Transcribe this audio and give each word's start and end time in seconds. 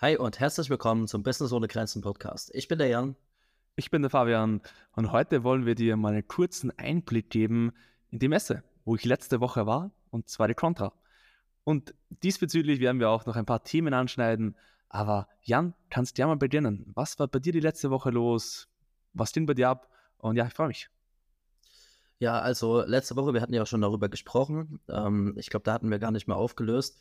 Hi 0.00 0.16
und 0.16 0.38
herzlich 0.38 0.70
willkommen 0.70 1.08
zum 1.08 1.24
Business 1.24 1.50
ohne 1.50 1.66
Grenzen 1.66 2.02
Podcast. 2.02 2.54
Ich 2.54 2.68
bin 2.68 2.78
der 2.78 2.86
Jan. 2.86 3.16
Ich 3.74 3.90
bin 3.90 4.00
der 4.00 4.12
Fabian 4.12 4.60
und 4.92 5.10
heute 5.10 5.42
wollen 5.42 5.66
wir 5.66 5.74
dir 5.74 5.96
mal 5.96 6.12
einen 6.12 6.28
kurzen 6.28 6.70
Einblick 6.78 7.30
geben 7.30 7.72
in 8.10 8.20
die 8.20 8.28
Messe, 8.28 8.62
wo 8.84 8.94
ich 8.94 9.04
letzte 9.04 9.40
Woche 9.40 9.66
war, 9.66 9.90
und 10.10 10.28
zwar 10.28 10.46
die 10.46 10.54
Contra. 10.54 10.92
Und 11.64 11.96
diesbezüglich 12.22 12.78
werden 12.78 13.00
wir 13.00 13.10
auch 13.10 13.26
noch 13.26 13.34
ein 13.34 13.44
paar 13.44 13.64
Themen 13.64 13.92
anschneiden. 13.92 14.54
Aber 14.88 15.26
Jan, 15.42 15.74
kannst 15.90 16.16
du 16.16 16.22
ja 16.22 16.28
mal 16.28 16.36
beginnen. 16.36 16.92
Was 16.94 17.18
war 17.18 17.26
bei 17.26 17.40
dir 17.40 17.52
die 17.52 17.58
letzte 17.58 17.90
Woche 17.90 18.10
los? 18.10 18.68
Was 19.14 19.32
ging 19.32 19.46
bei 19.46 19.54
dir 19.54 19.68
ab? 19.68 19.90
Und 20.18 20.36
ja, 20.36 20.46
ich 20.46 20.54
freue 20.54 20.68
mich. 20.68 20.88
Ja, 22.20 22.38
also 22.38 22.82
letzte 22.82 23.16
Woche, 23.16 23.34
wir 23.34 23.40
hatten 23.40 23.52
ja 23.52 23.62
auch 23.62 23.66
schon 23.66 23.80
darüber 23.80 24.08
gesprochen. 24.08 24.78
Ähm, 24.88 25.34
ich 25.36 25.50
glaube, 25.50 25.64
da 25.64 25.72
hatten 25.72 25.90
wir 25.90 25.98
gar 25.98 26.12
nicht 26.12 26.28
mehr 26.28 26.36
aufgelöst 26.36 27.00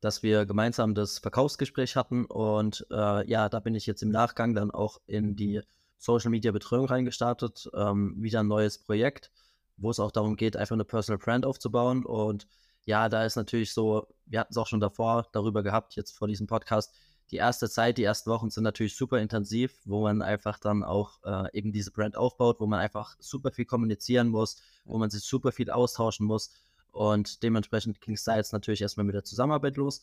dass 0.00 0.22
wir 0.22 0.46
gemeinsam 0.46 0.94
das 0.94 1.18
Verkaufsgespräch 1.18 1.96
hatten 1.96 2.24
und 2.24 2.86
äh, 2.90 3.28
ja, 3.28 3.48
da 3.48 3.60
bin 3.60 3.74
ich 3.74 3.86
jetzt 3.86 4.02
im 4.02 4.10
Nachgang 4.10 4.54
dann 4.54 4.70
auch 4.70 5.00
in 5.06 5.36
die 5.36 5.62
Social 5.98 6.30
Media 6.30 6.52
Betreuung 6.52 6.86
reingestartet, 6.86 7.68
ähm, 7.74 8.14
wieder 8.18 8.40
ein 8.40 8.48
neues 8.48 8.78
Projekt, 8.78 9.32
wo 9.76 9.90
es 9.90 9.98
auch 9.98 10.12
darum 10.12 10.36
geht, 10.36 10.56
einfach 10.56 10.74
eine 10.74 10.84
Personal 10.84 11.18
Brand 11.18 11.44
aufzubauen. 11.44 12.04
Und 12.04 12.46
ja, 12.84 13.08
da 13.08 13.24
ist 13.24 13.36
natürlich 13.36 13.72
so, 13.72 14.06
wir 14.26 14.40
hatten 14.40 14.52
es 14.52 14.56
auch 14.56 14.66
schon 14.66 14.80
davor 14.80 15.28
darüber 15.32 15.62
gehabt, 15.62 15.96
jetzt 15.96 16.16
vor 16.16 16.28
diesem 16.28 16.46
Podcast, 16.46 16.94
die 17.30 17.36
erste 17.36 17.68
Zeit, 17.68 17.98
die 17.98 18.04
ersten 18.04 18.30
Wochen 18.30 18.48
sind 18.48 18.64
natürlich 18.64 18.96
super 18.96 19.18
intensiv, 19.18 19.80
wo 19.84 20.02
man 20.02 20.22
einfach 20.22 20.58
dann 20.58 20.82
auch 20.82 21.18
äh, 21.24 21.58
eben 21.58 21.72
diese 21.72 21.90
Brand 21.90 22.16
aufbaut, 22.16 22.58
wo 22.58 22.66
man 22.66 22.80
einfach 22.80 23.16
super 23.18 23.50
viel 23.50 23.66
kommunizieren 23.66 24.28
muss, 24.28 24.62
wo 24.84 24.96
man 24.96 25.10
sich 25.10 25.22
super 25.24 25.52
viel 25.52 25.70
austauschen 25.70 26.24
muss 26.24 26.52
und 26.92 27.42
dementsprechend 27.42 28.00
ging 28.00 28.14
es 28.14 28.24
da 28.24 28.36
jetzt 28.36 28.52
natürlich 28.52 28.82
erstmal 28.82 29.04
mit 29.04 29.14
der 29.14 29.24
Zusammenarbeit 29.24 29.76
los. 29.76 30.02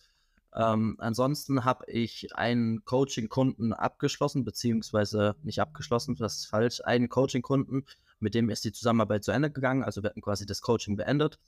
Ähm, 0.53 0.95
ansonsten 0.99 1.65
habe 1.65 1.85
ich 1.91 2.33
einen 2.35 2.85
Coaching-Kunden 2.85 3.73
abgeschlossen, 3.73 4.45
beziehungsweise 4.45 5.35
nicht 5.43 5.59
abgeschlossen, 5.59 6.15
das 6.15 6.37
ist 6.37 6.45
falsch, 6.45 6.81
einen 6.85 7.09
Coaching-Kunden, 7.09 7.85
mit 8.19 8.33
dem 8.33 8.49
ist 8.49 8.63
die 8.63 8.71
Zusammenarbeit 8.71 9.25
zu 9.25 9.31
Ende 9.31 9.51
gegangen. 9.51 9.83
Also 9.83 10.01
wir 10.01 10.09
hatten 10.09 10.21
quasi 10.21 10.45
das 10.45 10.61
Coaching 10.61 10.95
beendet. 10.95 11.39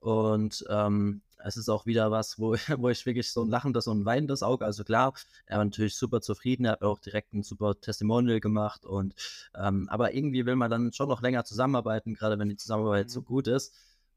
Und 0.00 0.64
ähm, 0.68 1.22
es 1.44 1.56
ist 1.56 1.68
auch 1.68 1.86
wieder 1.86 2.10
was, 2.10 2.38
wo, 2.38 2.54
wo 2.78 2.88
ich 2.88 3.06
wirklich 3.06 3.32
so 3.32 3.42
ein 3.42 3.50
lachendes 3.50 3.86
und 3.86 4.00
ein 4.00 4.04
weinendes 4.04 4.42
Auge, 4.42 4.64
also 4.64 4.84
klar, 4.84 5.14
er 5.46 5.58
war 5.58 5.64
natürlich 5.64 5.96
super 5.96 6.20
zufrieden, 6.20 6.64
er 6.64 6.72
hat 6.72 6.82
auch 6.82 6.98
direkt 6.98 7.32
ein 7.32 7.42
super 7.42 7.80
Testimonial 7.80 8.40
gemacht 8.40 8.84
und 8.84 9.14
ähm, 9.54 9.88
aber 9.88 10.14
irgendwie 10.14 10.46
will 10.46 10.56
man 10.56 10.70
dann 10.70 10.92
schon 10.92 11.08
noch 11.08 11.22
länger 11.22 11.44
zusammenarbeiten, 11.44 12.14
gerade 12.14 12.38
wenn 12.38 12.48
die 12.48 12.56
Zusammenarbeit 12.56 13.06
mhm. 13.06 13.10
so 13.10 13.22
gut 13.22 13.48
ist. 13.48 13.74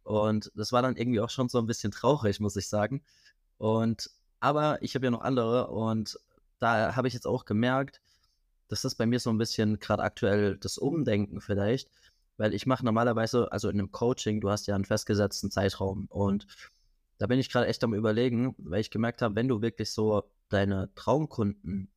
Und 0.10 0.52
das 0.56 0.72
war 0.72 0.82
dann 0.82 0.96
irgendwie 0.96 1.20
auch 1.22 1.30
schon 1.30 1.50
so 1.50 1.60
ein 1.60 1.68
bisschen 1.68 1.92
traurig, 1.92 2.40
muss 2.40 2.56
ich 2.56 2.68
sagen. 2.68 3.04
Und 3.60 4.10
aber 4.40 4.82
ich 4.82 4.96
habe 4.96 5.06
ja 5.06 5.12
noch 5.12 5.22
andere 5.22 5.68
und 5.68 6.20
da 6.58 6.96
habe 6.96 7.08
ich 7.08 7.14
jetzt 7.14 7.28
auch 7.28 7.46
gemerkt, 7.46 8.02
dass 8.70 8.82
das 8.82 8.96
bei 8.96 9.06
mir 9.06 9.20
so 9.20 9.30
ein 9.30 9.38
bisschen 9.38 9.78
gerade 9.78 10.02
aktuell 10.02 10.58
das 10.58 10.80
Umdenken 10.80 11.42
vielleicht, 11.42 11.92
weil 12.38 12.56
ich 12.56 12.66
mache 12.66 12.84
normalerweise, 12.84 13.52
also 13.52 13.70
in 13.70 13.78
einem 13.78 13.92
Coaching, 13.92 14.42
du 14.42 14.50
hast 14.50 14.66
ja 14.66 14.74
einen 14.74 14.86
festgesetzten 14.86 15.52
Zeitraum 15.52 16.08
und 16.08 16.48
da 17.20 17.28
bin 17.28 17.38
ich 17.38 17.52
gerade 17.52 17.68
echt 17.68 17.84
am 17.84 17.94
überlegen, 17.94 18.56
weil 18.58 18.82
ich 18.82 18.90
gemerkt 18.90 19.22
habe, 19.22 19.36
wenn 19.36 19.48
du 19.48 19.62
wirklich 19.62 19.92
so 19.92 20.24
deine 20.50 20.92
Traumkunden 20.96 21.92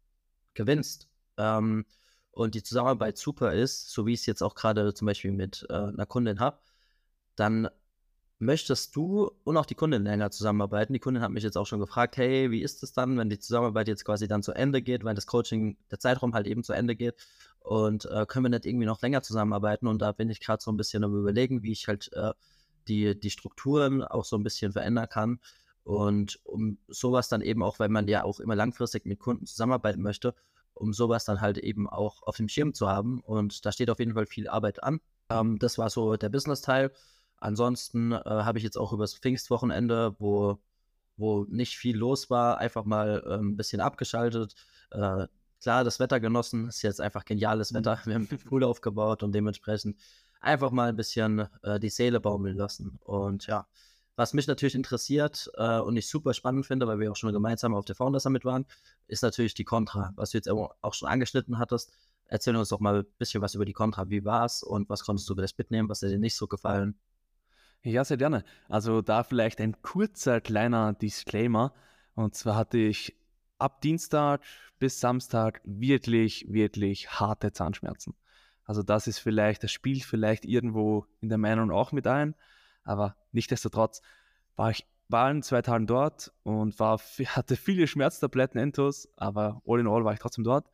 gewinnst 0.53 1.09
ähm, 1.39 1.87
und 2.31 2.55
die 2.55 2.63
Zusammenarbeit 2.63 3.17
super 3.17 3.55
ist, 3.55 3.89
so 3.91 4.05
wie 4.05 4.13
ich 4.13 4.21
es 4.21 4.27
jetzt 4.27 4.43
auch 4.43 4.55
gerade 4.55 4.93
zum 4.93 5.07
Beispiel 5.07 5.33
mit 5.33 5.65
äh, 5.71 5.73
einer 5.73 6.05
Kundin 6.05 6.41
habe, 6.41 6.59
dann 7.37 7.71
möchtest 8.43 8.97
du 8.97 9.31
und 9.45 9.57
auch 9.57 9.67
die 9.67 9.77
Kundin 9.77 10.03
länger 10.03 10.31
zusammenarbeiten? 10.31 10.93
Die 10.93 10.99
Kundin 10.99 11.23
hat 11.23 11.31
mich 11.31 11.45
jetzt 11.45 11.57
auch 11.57 11.67
schon 11.67 11.79
gefragt, 11.79 12.17
hey, 12.17 12.51
wie 12.51 12.63
ist 12.63 12.83
es 12.83 12.93
dann, 12.93 13.17
wenn 13.17 13.31
die 13.31 13.39
Zusammenarbeit 13.39 13.87
jetzt 13.87 14.05
quasi 14.05 14.27
dann 14.27 14.43
zu 14.43 14.53
Ende 14.53 14.83
geht, 14.83 15.05
weil 15.05 15.15
das 15.15 15.27
Coaching, 15.27 15.77
der 15.91 16.01
Zeitraum 16.01 16.35
halt 16.35 16.49
eben 16.49 16.65
zu 16.65 16.73
Ende 16.73 16.97
geht 16.97 17.15
und 17.61 18.05
äh, 18.07 18.27
können 18.27 18.45
wir 18.45 18.51
nicht 18.51 18.67
irgendwie 18.67 18.87
noch 18.87 19.01
länger 19.01 19.23
zusammenarbeiten? 19.23 19.87
Und 19.87 20.03
da 20.03 20.11
bin 20.11 20.29
ich 20.29 20.41
gerade 20.41 20.63
so 20.63 20.73
ein 20.73 20.77
bisschen 20.77 21.05
am 21.05 21.17
überlegen, 21.17 21.63
wie 21.63 21.71
ich 21.71 21.87
halt 21.87 22.13
äh, 22.15 22.33
die, 22.89 23.19
die 23.19 23.31
Strukturen 23.31 24.03
auch 24.03 24.25
so 24.25 24.37
ein 24.37 24.43
bisschen 24.43 24.73
verändern 24.73 25.09
kann. 25.09 25.41
Und 25.85 26.41
um 26.43 26.79
sowas 26.89 27.29
dann 27.29 27.43
eben 27.43 27.63
auch, 27.63 27.79
weil 27.79 27.89
man 27.89 28.09
ja 28.09 28.25
auch 28.25 28.41
immer 28.41 28.57
langfristig 28.57 29.07
mit 29.07 29.21
Kunden 29.21 29.47
zusammenarbeiten 29.47 30.03
möchte, 30.03 30.35
um 30.75 30.93
sowas 30.93 31.25
dann 31.25 31.41
halt 31.41 31.59
eben 31.59 31.89
auch 31.89 32.23
auf 32.25 32.37
dem 32.37 32.49
Schirm 32.49 32.75
zu 32.75 32.89
haben. 32.89 33.21
Und 33.21 33.65
da 33.65 33.71
steht 33.71 33.91
auf 33.91 34.01
jeden 34.01 34.15
Fall 34.15 34.27
viel 34.27 34.49
Arbeit 34.49 34.83
an. 34.83 35.01
Ähm, 35.31 35.61
das 35.61 35.79
war 35.79 35.91
so 35.91 36.17
der 36.17 36.29
Business-Teil. 36.29 36.91
Ansonsten 37.43 38.13
äh, 38.13 38.21
habe 38.25 38.59
ich 38.59 38.65
jetzt 38.65 38.79
auch 38.79 38.93
übers 38.93 39.15
Pfingstwochenende, 39.15 40.15
wo, 40.21 40.61
wo 41.17 41.45
nicht 41.49 41.77
viel 41.77 41.97
los 41.97 42.31
war, 42.31 42.59
einfach 42.59 42.85
mal 42.85 43.21
äh, 43.27 43.35
ein 43.35 43.57
bisschen 43.57 43.81
abgeschaltet. 43.81 44.55
Äh, 44.93 45.27
klar, 45.61 45.83
das 45.83 45.99
Wetter 45.99 46.21
genossen, 46.21 46.69
ist 46.69 46.83
jetzt 46.83 47.01
einfach 47.01 47.25
geniales 47.25 47.73
mhm. 47.73 47.79
Wetter. 47.79 48.01
Wir 48.05 48.15
haben 48.15 48.29
einen 48.31 48.39
Pool 48.39 48.63
aufgebaut 48.63 49.25
und 49.25 49.35
dementsprechend 49.35 49.99
einfach 50.41 50.71
mal 50.71 50.91
ein 50.91 50.95
bisschen 50.95 51.49
äh, 51.65 51.81
die 51.81 51.91
Seele 51.91 52.21
baumeln 52.21 52.57
lassen. 52.57 53.01
Und 53.03 53.49
ja, 53.49 53.67
was 54.15 54.35
mich 54.35 54.47
natürlich 54.47 54.77
interessiert 54.77 55.51
äh, 55.57 55.81
und 55.81 55.97
ich 55.97 56.09
super 56.09 56.35
spannend 56.35 56.67
finde, 56.67 56.87
weil 56.87 57.01
wir 57.01 57.11
auch 57.11 57.17
schon 57.17 57.33
gemeinsam 57.33 57.75
auf 57.75 57.87
der 57.87 57.97
Founder 57.97 58.21
Summit 58.21 58.45
waren, 58.45 58.67
ist 59.09 59.23
natürlich 59.23 59.55
die 59.55 59.65
Contra, 59.65 60.13
was 60.15 60.31
du 60.31 60.39
jetzt 60.39 60.49
auch 60.49 60.95
schon 60.95 61.09
angeschnitten 61.09 61.59
hattest. 61.59 61.93
Erzähl 62.27 62.55
uns 62.55 62.69
doch 62.69 62.79
mal 62.79 63.01
ein 63.01 63.07
bisschen 63.19 63.43
was 63.43 63.57
über 63.57 63.65
die 63.65 63.73
Contra. 63.73 64.11
Wie 64.11 64.25
war 64.25 64.45
es 64.45 64.63
und 64.63 64.89
was 64.89 65.03
konntest 65.03 65.29
du 65.29 65.35
vielleicht 65.35 65.59
mitnehmen? 65.59 65.89
Was 65.89 66.03
hat 66.03 66.11
dir 66.11 66.19
nicht 66.21 66.37
so 66.37 66.47
gefallen? 66.47 66.97
Ja, 67.85 68.05
sehr 68.05 68.17
gerne. 68.17 68.45
Also 68.69 69.03
da 69.03 69.25
vielleicht 69.25 69.61
ein 69.61 69.81
kurzer 69.83 70.41
kleiner 70.41 70.93
Disclaimer. 70.93 71.75
Und 72.15 72.35
zwar 72.35 72.57
hatte 72.57 72.79
ich 72.79 73.17
ab 73.59 73.81
Dienstag 73.81 74.43
bis 74.79 75.01
Samstag 75.01 75.61
wirklich, 75.65 76.47
wirklich 76.49 77.11
harte 77.11 77.53
Zahnschmerzen. 77.53 78.15
Also 78.65 78.83
das 78.83 79.09
ist 79.09 79.19
vielleicht, 79.19 79.65
das 79.65 79.73
spielt 79.73 80.05
vielleicht 80.05 80.45
irgendwo 80.45 81.07
in 81.21 81.29
der 81.29 81.39
Meinung 81.39 81.73
auch 81.73 81.91
mit 81.93 82.07
ein. 82.07 82.37
Aber 82.85 83.17
nichtsdestotrotz 83.33 84.01
war 84.57 84.71
ich 84.71 84.87
war 85.09 85.31
in 85.31 85.43
zwei 85.43 85.63
Tagen 85.63 85.87
dort 85.87 86.33
und 86.43 86.79
war, 86.81 86.99
hatte 87.27 87.57
viele 87.57 87.87
Schmerztabletten 87.87 88.61
intus, 88.61 89.09
aber 89.17 89.61
all 89.67 89.81
in 89.81 89.87
all 89.87 90.05
war 90.05 90.13
ich 90.15 90.21
trotzdem 90.21 90.45
dort. 90.45 90.71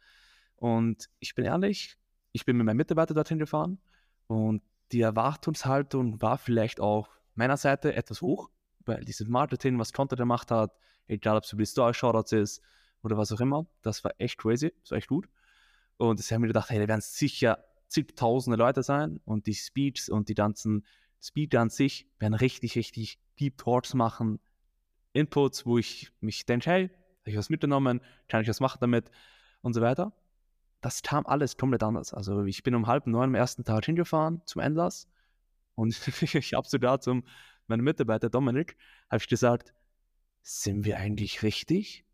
Und 0.56 1.08
ich 1.18 1.34
bin 1.34 1.44
ehrlich, 1.44 1.96
ich 2.32 2.44
bin 2.44 2.56
mit 2.56 2.66
meinem 2.66 2.76
Mitarbeiter 2.76 3.14
dorthin 3.14 3.38
gefahren 3.38 3.78
und 4.26 4.62
die 4.92 5.00
Erwartungshaltung 5.00 6.20
war 6.22 6.38
vielleicht 6.38 6.80
auch 6.80 7.08
meiner 7.34 7.56
Seite 7.56 7.94
etwas 7.94 8.22
hoch, 8.22 8.50
weil 8.84 9.04
dieses 9.04 9.28
Marketing, 9.28 9.78
was 9.78 9.92
Content 9.92 10.18
gemacht 10.18 10.50
hat, 10.50 10.72
egal 11.06 11.36
ob 11.36 11.44
es 11.44 11.52
über 11.52 11.62
die 11.62 11.66
Story-Shoutouts 11.66 12.32
ist 12.32 12.62
oder 13.02 13.16
was 13.16 13.32
auch 13.32 13.40
immer, 13.40 13.66
das 13.82 14.02
war 14.04 14.12
echt 14.18 14.38
crazy, 14.38 14.72
das 14.82 14.90
war 14.90 14.98
echt 14.98 15.08
gut. 15.08 15.28
Und 15.96 16.20
ich 16.20 16.30
habe 16.30 16.40
mir 16.40 16.48
gedacht, 16.48 16.70
hey, 16.70 16.78
da 16.78 16.88
werden 16.88 17.00
sicher 17.00 17.64
zigtausende 17.86 18.56
Leute 18.56 18.82
sein 18.82 19.20
und 19.24 19.46
die 19.46 19.54
Speeds 19.54 20.08
und 20.08 20.28
die 20.28 20.34
ganzen 20.34 20.84
Speed 21.20 21.54
an 21.54 21.70
sich 21.70 22.06
werden 22.18 22.34
richtig, 22.34 22.76
richtig 22.76 23.18
Deep 23.40 23.58
Talks 23.58 23.94
machen, 23.94 24.40
Inputs, 25.12 25.66
wo 25.66 25.78
ich 25.78 26.12
mich 26.20 26.46
denke, 26.46 26.70
hey, 26.70 26.90
habe 27.20 27.30
ich 27.30 27.36
was 27.36 27.50
mitgenommen, 27.50 28.00
kann 28.28 28.42
ich 28.42 28.48
was 28.48 28.60
machen 28.60 28.78
damit? 28.80 29.10
Und 29.62 29.74
so 29.74 29.80
weiter 29.80 30.12
das 30.80 31.02
kam 31.02 31.26
alles 31.26 31.56
komplett 31.56 31.82
anders. 31.82 32.14
Also 32.14 32.44
ich 32.44 32.62
bin 32.62 32.74
um 32.74 32.86
halb 32.86 33.06
neun 33.06 33.30
am 33.30 33.34
ersten 33.34 33.64
Tag 33.64 33.84
hingefahren 33.84 34.42
zum 34.44 34.62
Endlass 34.62 35.08
und 35.74 35.96
ich 36.34 36.54
habe 36.54 36.68
sogar 36.68 37.00
zum 37.00 37.24
meinem 37.68 37.84
Mitarbeiter 37.84 38.30
Dominik 38.30 38.76
habe 39.10 39.22
ich 39.22 39.28
gesagt, 39.28 39.74
sind 40.42 40.84
wir 40.84 40.98
eigentlich 40.98 41.42
richtig? 41.42 42.04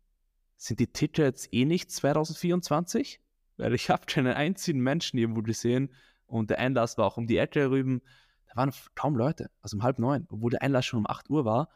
Sind 0.57 0.79
die 0.79 0.91
Tickets 0.91 1.47
eh 1.51 1.65
nicht 1.65 1.91
2024? 1.91 3.21
Weil 3.57 3.73
ich 3.73 3.89
habe 3.89 4.05
keinen 4.05 4.33
einzigen 4.33 4.81
Menschen 4.81 5.17
irgendwo 5.17 5.41
gesehen 5.41 5.93
und 6.27 6.49
der 6.49 6.59
Einlass 6.59 6.97
war 6.97 7.05
auch 7.05 7.17
um 7.17 7.27
die 7.27 7.37
Ecke 7.37 7.69
rüben. 7.69 8.01
Da 8.47 8.57
waren 8.57 8.73
kaum 8.95 9.15
Leute, 9.15 9.49
also 9.61 9.77
um 9.77 9.83
halb 9.83 9.99
neun, 9.99 10.27
obwohl 10.29 10.51
der 10.51 10.61
Einlass 10.61 10.85
schon 10.85 10.99
um 10.99 11.07
8 11.07 11.29
Uhr 11.29 11.45
war. 11.45 11.69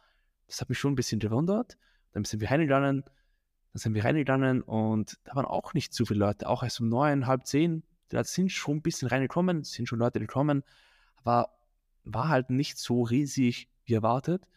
Das 0.47 0.59
hat 0.59 0.69
mich 0.69 0.77
schon 0.77 0.93
ein 0.93 0.95
bisschen 0.95 1.19
gewundert. 1.19 1.77
Dann 2.11 2.25
sind 2.25 2.41
wir 2.41 2.51
reingegangen, 2.51 3.03
dann 3.73 3.79
sind 3.79 3.93
wir 3.93 4.03
reingegangen 4.03 4.61
und 4.61 5.19
da 5.23 5.35
waren 5.35 5.45
auch 5.45 5.73
nicht 5.73 5.93
zu 5.93 6.05
viele 6.05 6.19
Leute, 6.19 6.49
auch 6.49 6.63
erst 6.63 6.79
um 6.79 6.89
neun, 6.89 7.27
halb 7.27 7.45
zehn. 7.45 7.83
Da 8.09 8.23
sind 8.23 8.51
schon 8.51 8.77
ein 8.77 8.81
bisschen 8.81 9.07
reingekommen, 9.07 9.63
sind 9.63 9.87
schon 9.87 9.99
Leute 9.99 10.19
gekommen, 10.19 10.63
aber 11.17 11.51
war 12.03 12.29
halt 12.29 12.49
nicht 12.49 12.79
so 12.79 13.03
riesig 13.03 13.69
wie 13.85 13.93
erwartet. 13.93 14.47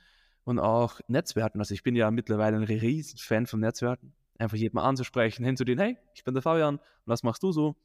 Und 0.44 0.58
auch 0.58 1.00
Netzwerken, 1.06 1.60
also 1.60 1.74
ich 1.74 1.82
bin 1.82 1.94
ja 1.94 2.10
mittlerweile 2.10 2.56
ein 2.56 2.64
riesen 2.64 3.18
Fan 3.18 3.46
von 3.46 3.60
Netzwerken. 3.60 4.12
Einfach 4.38 4.56
jedem 4.56 4.78
anzusprechen, 4.78 5.44
hinzudehen, 5.44 5.78
hey, 5.78 5.98
ich 6.14 6.24
bin 6.24 6.34
der 6.34 6.42
Fabian, 6.42 6.80
was 7.04 7.22
machst 7.22 7.42
du 7.42 7.52
so? 7.52 7.76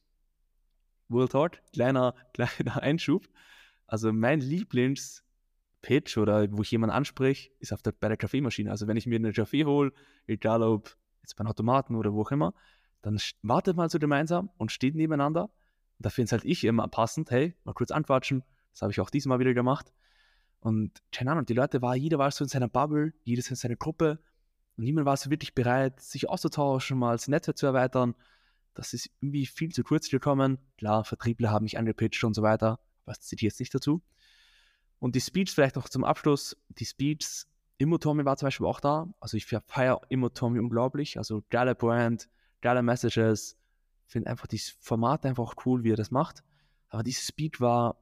World 1.09 1.31
Talk, 1.31 1.61
kleiner, 1.73 2.15
kleiner 2.33 2.81
Einschub. 2.81 3.27
Also 3.85 4.11
mein 4.11 4.39
Lieblings-Pitch 4.39 6.17
oder 6.17 6.51
wo 6.51 6.61
ich 6.61 6.71
jemanden 6.71 6.95
anspreche, 6.95 7.51
ist 7.59 7.73
auf 7.73 7.81
der, 7.81 7.91
bei 7.91 8.07
der 8.07 8.17
Kaffeemaschine. 8.17 8.71
Also 8.71 8.87
wenn 8.87 8.97
ich 8.97 9.05
mir 9.05 9.17
eine 9.17 9.33
Kaffee 9.33 9.65
hole, 9.65 9.91
egal 10.25 10.63
ob 10.63 10.97
jetzt 11.27 11.35
beim 11.35 11.47
Automaten 11.47 11.95
oder 11.95 12.13
wo 12.13 12.21
auch 12.21 12.31
immer, 12.31 12.53
dann 13.01 13.19
wartet 13.41 13.75
mal 13.77 13.89
so 13.89 13.99
gemeinsam 13.99 14.49
und 14.57 14.71
steht 14.71 14.95
nebeneinander. 14.95 15.43
Und 15.43 16.05
da 16.05 16.09
finde 16.09 16.25
es 16.25 16.31
halt 16.31 16.45
ich 16.45 16.63
immer 16.63 16.87
passend, 16.87 17.31
hey, 17.31 17.55
mal 17.63 17.73
kurz 17.73 17.91
anquatschen. 17.91 18.43
Das 18.71 18.81
habe 18.81 18.91
ich 18.91 18.99
auch 18.99 19.09
diesmal 19.09 19.39
wieder 19.39 19.53
gemacht. 19.53 19.93
Und 20.59 21.01
keine 21.11 21.31
Ahnung, 21.31 21.45
die 21.45 21.53
Leute 21.53 21.81
war, 21.81 21.95
jeder 21.95 22.17
war 22.17 22.31
so 22.31 22.43
in 22.43 22.49
seiner 22.49 22.67
Bubble, 22.67 23.13
jedes 23.23 23.49
in 23.49 23.55
seiner 23.55 23.75
Gruppe. 23.75 24.19
Und 24.75 24.83
niemand 24.83 25.05
war 25.05 25.17
so 25.17 25.29
wirklich 25.29 25.55
bereit, 25.55 25.99
sich 25.99 26.29
auszutauschen, 26.29 26.97
mal 26.97 27.13
das 27.13 27.27
Netzwerk 27.27 27.57
zu 27.57 27.65
erweitern. 27.65 28.15
Das 28.73 28.93
ist 28.93 29.09
irgendwie 29.21 29.45
viel 29.45 29.71
zu 29.71 29.83
kurz 29.83 30.09
gekommen. 30.09 30.59
Klar, 30.77 31.03
Vertriebler 31.03 31.51
haben 31.51 31.63
mich 31.63 31.77
angepitcht 31.77 32.23
und 32.23 32.35
so 32.35 32.43
weiter. 32.43 32.79
Was 33.05 33.21
zitiere 33.21 33.49
jetzt 33.49 33.59
nicht 33.59 33.73
dazu. 33.73 34.03
Und 34.99 35.15
die 35.15 35.21
Speeds 35.21 35.53
vielleicht 35.53 35.75
noch 35.75 35.89
zum 35.89 36.03
Abschluss. 36.03 36.57
Die 36.69 36.85
Speeds, 36.85 37.47
Immotomi 37.77 38.25
war 38.25 38.37
zum 38.37 38.47
Beispiel 38.47 38.65
auch 38.65 38.79
da. 38.79 39.07
Also 39.19 39.37
ich 39.37 39.45
feiere 39.45 40.01
Immotomi 40.09 40.59
unglaublich. 40.59 41.17
Also 41.17 41.43
geile 41.49 41.75
Brand, 41.75 42.27
geile 42.61 42.81
Messages. 42.81 43.57
Finde 44.05 44.29
einfach 44.29 44.47
dieses 44.47 44.75
Format 44.79 45.25
einfach 45.25 45.53
cool, 45.65 45.83
wie 45.83 45.91
er 45.91 45.95
das 45.95 46.11
macht. 46.11 46.43
Aber 46.89 47.03
dieses 47.03 47.27
Speed 47.27 47.61
war 47.61 47.97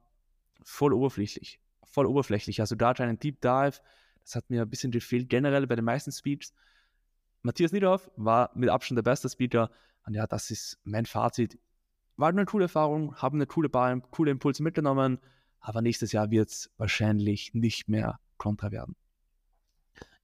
voll 0.62 0.92
oberflächlich. 0.92 1.60
Voll 1.84 2.06
oberflächlich. 2.06 2.60
Also 2.60 2.74
da 2.74 2.92
einen 2.92 3.18
Deep 3.18 3.40
Dive. 3.40 3.80
Das 4.22 4.34
hat 4.34 4.48
mir 4.50 4.62
ein 4.62 4.70
bisschen 4.70 4.90
gefehlt, 4.90 5.28
generell 5.28 5.66
bei 5.66 5.76
den 5.76 5.84
meisten 5.84 6.10
Speeds. 6.10 6.52
Matthias 7.42 7.72
Niederhoff 7.72 8.10
war 8.16 8.50
mit 8.54 8.70
Abstand 8.70 8.96
der 8.96 9.02
beste 9.02 9.28
Speaker. 9.28 9.70
Und 10.04 10.14
ja, 10.14 10.26
das 10.26 10.50
ist 10.50 10.78
mein 10.84 11.06
Fazit. 11.06 11.58
War 12.16 12.30
eine 12.30 12.44
coole 12.44 12.64
Erfahrung, 12.64 13.14
haben 13.16 13.38
eine 13.38 13.46
coole 13.46 13.68
Bahn, 13.68 14.02
coole 14.10 14.30
Impulse 14.30 14.62
mitgenommen. 14.62 15.18
Aber 15.60 15.82
nächstes 15.82 16.12
Jahr 16.12 16.30
wird 16.30 16.48
es 16.48 16.70
wahrscheinlich 16.76 17.52
nicht 17.54 17.88
mehr 17.88 18.18
kontra 18.38 18.72
werden. 18.72 18.96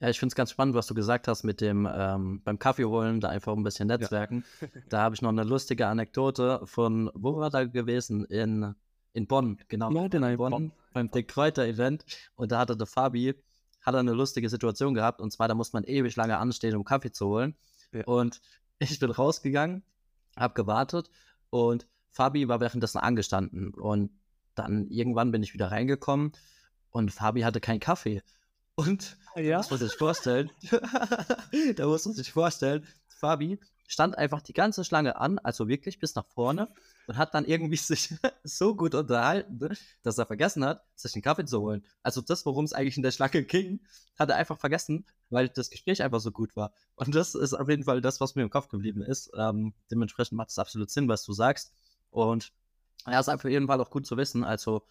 Ja, 0.03 0.09
ich 0.09 0.19
finde 0.19 0.33
es 0.33 0.35
ganz 0.35 0.51
spannend, 0.51 0.75
was 0.75 0.89
du 0.89 0.95
gesagt 0.95 1.29
hast 1.29 1.45
mit 1.45 1.61
dem 1.61 1.89
ähm, 1.91 2.43
beim 2.43 2.59
Kaffee 2.59 2.85
holen, 2.87 3.21
da 3.21 3.29
einfach 3.29 3.57
ein 3.57 3.63
bisschen 3.63 3.87
Netzwerken. 3.87 4.45
Ja. 4.61 4.69
da 4.89 5.01
habe 5.01 5.15
ich 5.15 5.23
noch 5.23 5.29
eine 5.29 5.45
lustige 5.45 5.87
Anekdote 5.87 6.61
von, 6.65 7.09
wo 7.15 7.37
war 7.37 7.51
da 7.51 7.63
gewesen? 7.63 8.25
In, 8.25 8.75
in 9.13 9.29
Bonn, 9.29 9.59
genau. 9.69 9.93
Ja, 9.93 10.09
genau, 10.09 10.27
in 10.27 10.39
Bonn, 10.39 10.51
Bonn. 10.51 10.73
beim 10.93 11.09
Dick 11.09 11.29
Kräuter 11.29 11.67
Event. 11.67 12.05
Und 12.35 12.51
da 12.51 12.59
hatte 12.59 12.77
der 12.77 12.89
Fabi, 12.89 13.37
hat 13.81 13.95
er 13.95 14.01
eine 14.01 14.13
lustige 14.13 14.49
Situation 14.49 14.93
gehabt. 14.93 15.21
Und 15.21 15.31
zwar, 15.31 15.47
da 15.47 15.55
muss 15.55 15.73
man 15.73 15.85
ewig 15.85 16.17
lange 16.17 16.37
anstehen, 16.37 16.75
um 16.75 16.83
Kaffee 16.83 17.13
zu 17.13 17.29
holen. 17.29 17.55
Ja. 17.93 18.03
Und 18.05 18.41
ich 18.81 18.99
bin 18.99 19.13
rausgegangen, 19.13 19.85
habe 20.37 20.55
gewartet 20.55 21.11
und 21.51 21.87
Fabi 22.11 22.49
war 22.49 22.59
währenddessen 22.61 22.99
angestanden. 22.99 23.73
Und 23.73 24.11
dann 24.57 24.89
irgendwann 24.89 25.31
bin 25.31 25.45
ich 25.45 25.55
wieder 25.55 25.71
reingekommen 25.71 26.33
und 26.91 27.13
Fabi 27.13 27.43
hatte 27.43 27.61
keinen 27.61 27.79
Kaffee. 27.79 28.21
Und 28.75 29.19
ja? 29.37 29.59
das 29.59 29.71
muss 29.71 29.81
man 29.81 29.89
sich 29.89 29.99
vorstellen. 29.99 30.51
da 31.77 31.87
muss 31.87 32.07
man 32.07 32.15
sich 32.15 32.33
vorstellen, 32.33 32.87
Fabi 33.09 33.59
stand 33.87 34.17
einfach 34.17 34.41
die 34.41 34.55
ganze 34.55 34.85
Schlange 34.85 35.17
an, 35.17 35.39
also 35.39 35.69
wirklich 35.69 35.99
bis 35.99 36.15
nach 36.15 36.27
vorne 36.27 36.69
und 37.07 37.19
hat 37.19 37.35
dann 37.35 37.45
irgendwie 37.45 37.77
sich 37.77 38.15
so 38.43 38.75
gut 38.75 38.95
unterhalten, 38.95 39.61
dass 40.03 40.19
er 40.19 40.27
vergessen 40.27 40.65
hat, 40.65 40.83
sich 40.95 41.15
einen 41.15 41.23
Kaffee 41.23 41.45
zu 41.45 41.61
holen. 41.61 41.85
Also 42.03 42.23
das, 42.23 42.47
worum 42.47 42.65
es 42.65 42.73
eigentlich 42.73 42.97
in 42.97 43.03
der 43.03 43.11
Schlange 43.11 43.43
ging, 43.43 43.81
hat 44.19 44.31
er 44.31 44.37
einfach 44.37 44.59
vergessen, 44.59 45.05
weil 45.29 45.49
das 45.49 45.71
Gespräch 45.71 46.03
einfach 46.03 46.21
so 46.21 46.31
gut 46.31 46.57
war. 46.57 46.73
Und 46.95 47.15
das 47.15 47.35
ist 47.35 47.53
auf 47.55 47.69
jeden 47.69 47.85
Fall 47.85 48.01
das, 48.01 48.21
was 48.21 48.35
mir 48.35 48.43
im 48.43 48.51
Kopf 48.51 48.69
geblieben 48.69 49.03
ist. 49.03 49.31
Ähm, 49.37 49.75
dementsprechend 49.91 50.39
macht 50.39 50.51
es 50.51 50.59
absolut 50.59 50.91
Sinn, 50.91 51.09
was 51.09 51.25
du 51.25 51.33
sagst. 51.33 51.73
Und 52.11 52.53
ja, 53.07 53.21
ist 53.21 53.29
auf 53.29 53.45
jeden 53.45 53.67
Fall 53.67 53.81
auch 53.81 53.91
gut 53.91 54.07
zu 54.07 54.17
wissen. 54.17 54.45
Also 54.45 54.87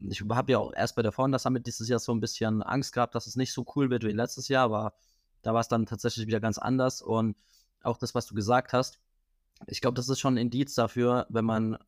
ich 0.00 0.22
habe 0.28 0.52
ja 0.52 0.58
auch 0.58 0.72
erst 0.74 0.96
bei 0.96 1.02
der 1.02 1.12
Founders 1.12 1.42
Summit 1.42 1.66
dieses 1.66 1.88
Jahr 1.88 1.98
so 1.98 2.12
ein 2.12 2.20
bisschen 2.20 2.62
Angst 2.62 2.92
gehabt, 2.92 3.14
dass 3.14 3.26
es 3.26 3.36
nicht 3.36 3.52
so 3.52 3.64
cool 3.74 3.90
wird 3.90 4.04
wie 4.04 4.12
letztes 4.12 4.48
Jahr, 4.48 4.64
aber 4.64 4.94
da 5.42 5.54
war 5.54 5.60
es 5.60 5.68
dann 5.68 5.86
tatsächlich 5.86 6.26
wieder 6.26 6.40
ganz 6.40 6.58
anders. 6.58 7.02
Und 7.02 7.36
auch 7.82 7.98
das, 7.98 8.14
was 8.14 8.26
du 8.26 8.34
gesagt 8.34 8.72
hast, 8.72 8.98
ich 9.66 9.80
glaube, 9.80 9.94
das 9.94 10.08
ist 10.08 10.20
schon 10.20 10.34
ein 10.34 10.38
Indiz 10.38 10.74
dafür, 10.74 11.26
wenn 11.30 11.44
man, 11.44 11.78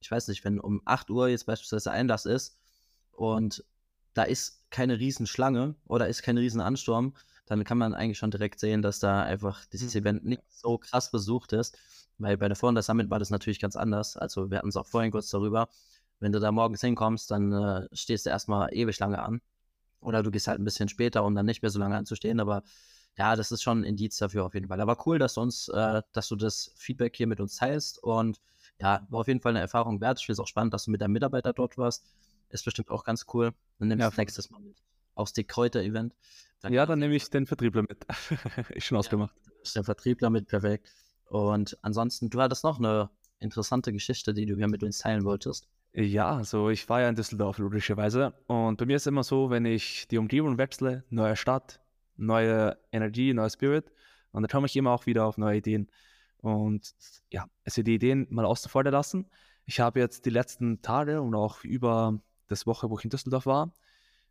ich 0.00 0.10
weiß 0.10 0.28
nicht, 0.28 0.44
wenn 0.44 0.58
um 0.58 0.82
8 0.84 1.10
Uhr 1.10 1.28
jetzt 1.28 1.46
beispielsweise 1.46 1.92
Einlass 1.92 2.26
ist 2.26 2.58
und 3.12 3.64
da 4.14 4.24
ist 4.24 4.62
keine 4.70 4.98
Riesenschlange 4.98 5.74
oder 5.86 6.08
ist 6.08 6.22
kein 6.22 6.38
Riesenansturm, 6.38 7.14
dann 7.46 7.64
kann 7.64 7.78
man 7.78 7.94
eigentlich 7.94 8.18
schon 8.18 8.30
direkt 8.30 8.60
sehen, 8.60 8.82
dass 8.82 8.98
da 8.98 9.22
einfach 9.22 9.64
dieses 9.66 9.94
mhm. 9.94 10.00
Event 10.00 10.24
nicht 10.24 10.42
so 10.48 10.78
krass 10.78 11.10
besucht 11.10 11.52
ist. 11.52 11.76
Weil 12.18 12.36
bei 12.36 12.48
der 12.48 12.56
Founders 12.56 12.86
Summit 12.86 13.10
war 13.10 13.18
das 13.18 13.30
natürlich 13.30 13.58
ganz 13.58 13.74
anders. 13.74 14.16
Also 14.16 14.50
wir 14.50 14.58
hatten 14.58 14.68
es 14.68 14.76
auch 14.76 14.86
vorhin 14.86 15.10
kurz 15.10 15.30
darüber 15.30 15.68
wenn 16.22 16.30
du 16.30 16.38
da 16.38 16.52
morgens 16.52 16.80
hinkommst, 16.80 17.30
dann 17.32 17.52
äh, 17.52 17.88
stehst 17.92 18.26
du 18.26 18.30
erstmal 18.30 18.72
ewig 18.72 18.96
lange 19.00 19.20
an. 19.20 19.40
Oder 20.00 20.22
du 20.22 20.30
gehst 20.30 20.46
halt 20.46 20.60
ein 20.60 20.64
bisschen 20.64 20.88
später, 20.88 21.24
um 21.24 21.34
dann 21.34 21.46
nicht 21.46 21.62
mehr 21.62 21.70
so 21.70 21.80
lange 21.80 21.96
anzustehen. 21.96 22.38
Aber 22.38 22.62
ja, 23.18 23.34
das 23.34 23.50
ist 23.50 23.62
schon 23.62 23.80
ein 23.80 23.84
Indiz 23.84 24.18
dafür 24.18 24.44
auf 24.44 24.54
jeden 24.54 24.68
Fall. 24.68 24.80
Aber 24.80 24.96
cool, 25.04 25.18
dass 25.18 25.34
du 25.34 25.40
uns, 25.40 25.68
äh, 25.68 26.00
dass 26.12 26.28
du 26.28 26.36
das 26.36 26.72
Feedback 26.76 27.16
hier 27.16 27.26
mit 27.26 27.40
uns 27.40 27.56
teilst. 27.56 28.00
Und 28.02 28.40
ja, 28.80 29.04
war 29.10 29.20
auf 29.20 29.26
jeden 29.26 29.40
Fall 29.40 29.50
eine 29.50 29.58
Erfahrung 29.58 30.00
wert. 30.00 30.20
Ich 30.20 30.26
finde 30.26 30.34
es 30.34 30.40
auch 30.40 30.46
spannend, 30.46 30.72
dass 30.74 30.84
du 30.84 30.92
mit 30.92 31.00
deinem 31.00 31.12
Mitarbeiter 31.12 31.52
dort 31.52 31.76
warst. 31.76 32.06
Ist 32.50 32.64
bestimmt 32.64 32.90
auch 32.90 33.02
ganz 33.02 33.26
cool. 33.34 33.52
Dann 33.80 33.88
nimmst 33.88 34.06
du 34.06 34.10
ja. 34.10 34.16
nächstes 34.16 34.48
Mal 34.50 34.60
mit. 34.60 34.76
Aufs 35.16 35.32
Dick 35.32 35.48
Kräuter-Event. 35.48 36.14
Ja, 36.68 36.86
dann 36.86 37.00
nehme 37.00 37.16
ich 37.16 37.28
den 37.30 37.46
Vertriebler 37.46 37.82
mit. 37.82 38.06
ist 38.70 38.84
schon 38.84 38.96
ausgemacht. 38.96 39.34
Ja, 39.44 39.52
ist 39.60 39.74
der 39.74 39.82
Vertriebler 39.82 40.30
mit, 40.30 40.46
perfekt. 40.46 40.88
Und 41.26 41.76
ansonsten, 41.82 42.30
du 42.30 42.40
hattest 42.40 42.62
noch 42.62 42.78
eine 42.78 43.10
interessante 43.40 43.92
Geschichte, 43.92 44.32
die 44.32 44.46
du 44.46 44.54
hier 44.54 44.68
mit 44.68 44.84
uns 44.84 44.98
teilen 44.98 45.24
wolltest. 45.24 45.68
Ja, 45.94 46.36
also 46.36 46.70
ich 46.70 46.88
war 46.88 47.02
ja 47.02 47.08
in 47.10 47.16
Düsseldorf 47.16 47.58
logischerweise. 47.58 48.32
Und 48.46 48.78
bei 48.78 48.86
mir 48.86 48.96
ist 48.96 49.06
immer 49.06 49.22
so, 49.22 49.50
wenn 49.50 49.66
ich 49.66 50.08
die 50.08 50.16
Umgebung 50.16 50.56
wechsle, 50.56 51.04
neue 51.10 51.36
Stadt, 51.36 51.80
neue 52.16 52.78
Energie, 52.92 53.34
neuer 53.34 53.50
Spirit, 53.50 53.92
und 54.32 54.42
dann 54.42 54.48
komme 54.48 54.66
ich 54.66 54.76
immer 54.76 54.92
auch 54.92 55.04
wieder 55.04 55.26
auf 55.26 55.36
neue 55.36 55.58
Ideen. 55.58 55.90
Und 56.38 56.94
ja, 57.30 57.46
also 57.64 57.82
die 57.82 57.94
Ideen 57.94 58.26
mal 58.30 58.46
außen 58.46 58.70
vor 58.70 58.84
lassen. 58.84 59.30
Ich 59.66 59.80
habe 59.80 60.00
jetzt 60.00 60.24
die 60.24 60.30
letzten 60.30 60.80
Tage 60.80 61.20
und 61.20 61.34
auch 61.34 61.62
über 61.62 62.18
das 62.48 62.66
Woche, 62.66 62.88
wo 62.88 62.98
ich 62.98 63.04
in 63.04 63.10
Düsseldorf 63.10 63.44
war, 63.44 63.74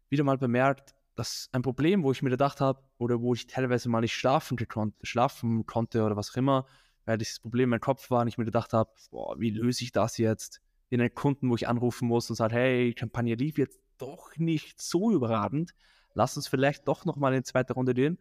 wieder 0.09 0.23
mal 0.23 0.39
bemerkt, 0.39 0.95
dass 1.15 1.49
ein 1.51 1.61
Problem, 1.61 2.03
wo 2.03 2.11
ich 2.11 2.23
mir 2.23 2.31
gedacht 2.31 2.59
habe, 2.59 2.81
oder 2.97 3.21
wo 3.21 3.35
ich 3.35 3.45
teilweise 3.45 3.87
mal 3.87 4.01
nicht 4.01 4.15
schlafen, 4.15 4.57
schlafen 5.03 5.65
konnte 5.67 6.03
oder 6.03 6.15
was 6.15 6.31
auch 6.31 6.37
immer, 6.37 6.65
weil 7.05 7.19
dieses 7.19 7.39
Problem 7.39 7.65
in 7.65 7.69
meinem 7.71 7.81
Kopf 7.81 8.09
war 8.09 8.21
und 8.21 8.27
ich 8.27 8.39
mir 8.39 8.45
gedacht 8.45 8.73
habe, 8.73 8.89
boah, 9.11 9.39
wie 9.39 9.51
löse 9.51 9.83
ich 9.83 9.91
das 9.91 10.17
jetzt? 10.17 10.61
In 10.91 10.99
einen 10.99 11.15
Kunden, 11.15 11.49
wo 11.49 11.55
ich 11.55 11.67
anrufen 11.69 12.07
muss 12.07 12.29
und 12.29 12.35
sage, 12.35 12.55
hey, 12.55 12.93
Kampagne 12.93 13.35
lief 13.35 13.57
jetzt 13.57 13.79
doch 13.97 14.35
nicht 14.35 14.81
so 14.81 15.11
überragend. 15.11 15.73
Lass 16.13 16.35
uns 16.35 16.49
vielleicht 16.49 16.87
doch 16.87 17.05
nochmal 17.05 17.33
in 17.33 17.39
die 17.39 17.45
zweite 17.45 17.73
Runde 17.73 17.93
gehen. 17.93 18.19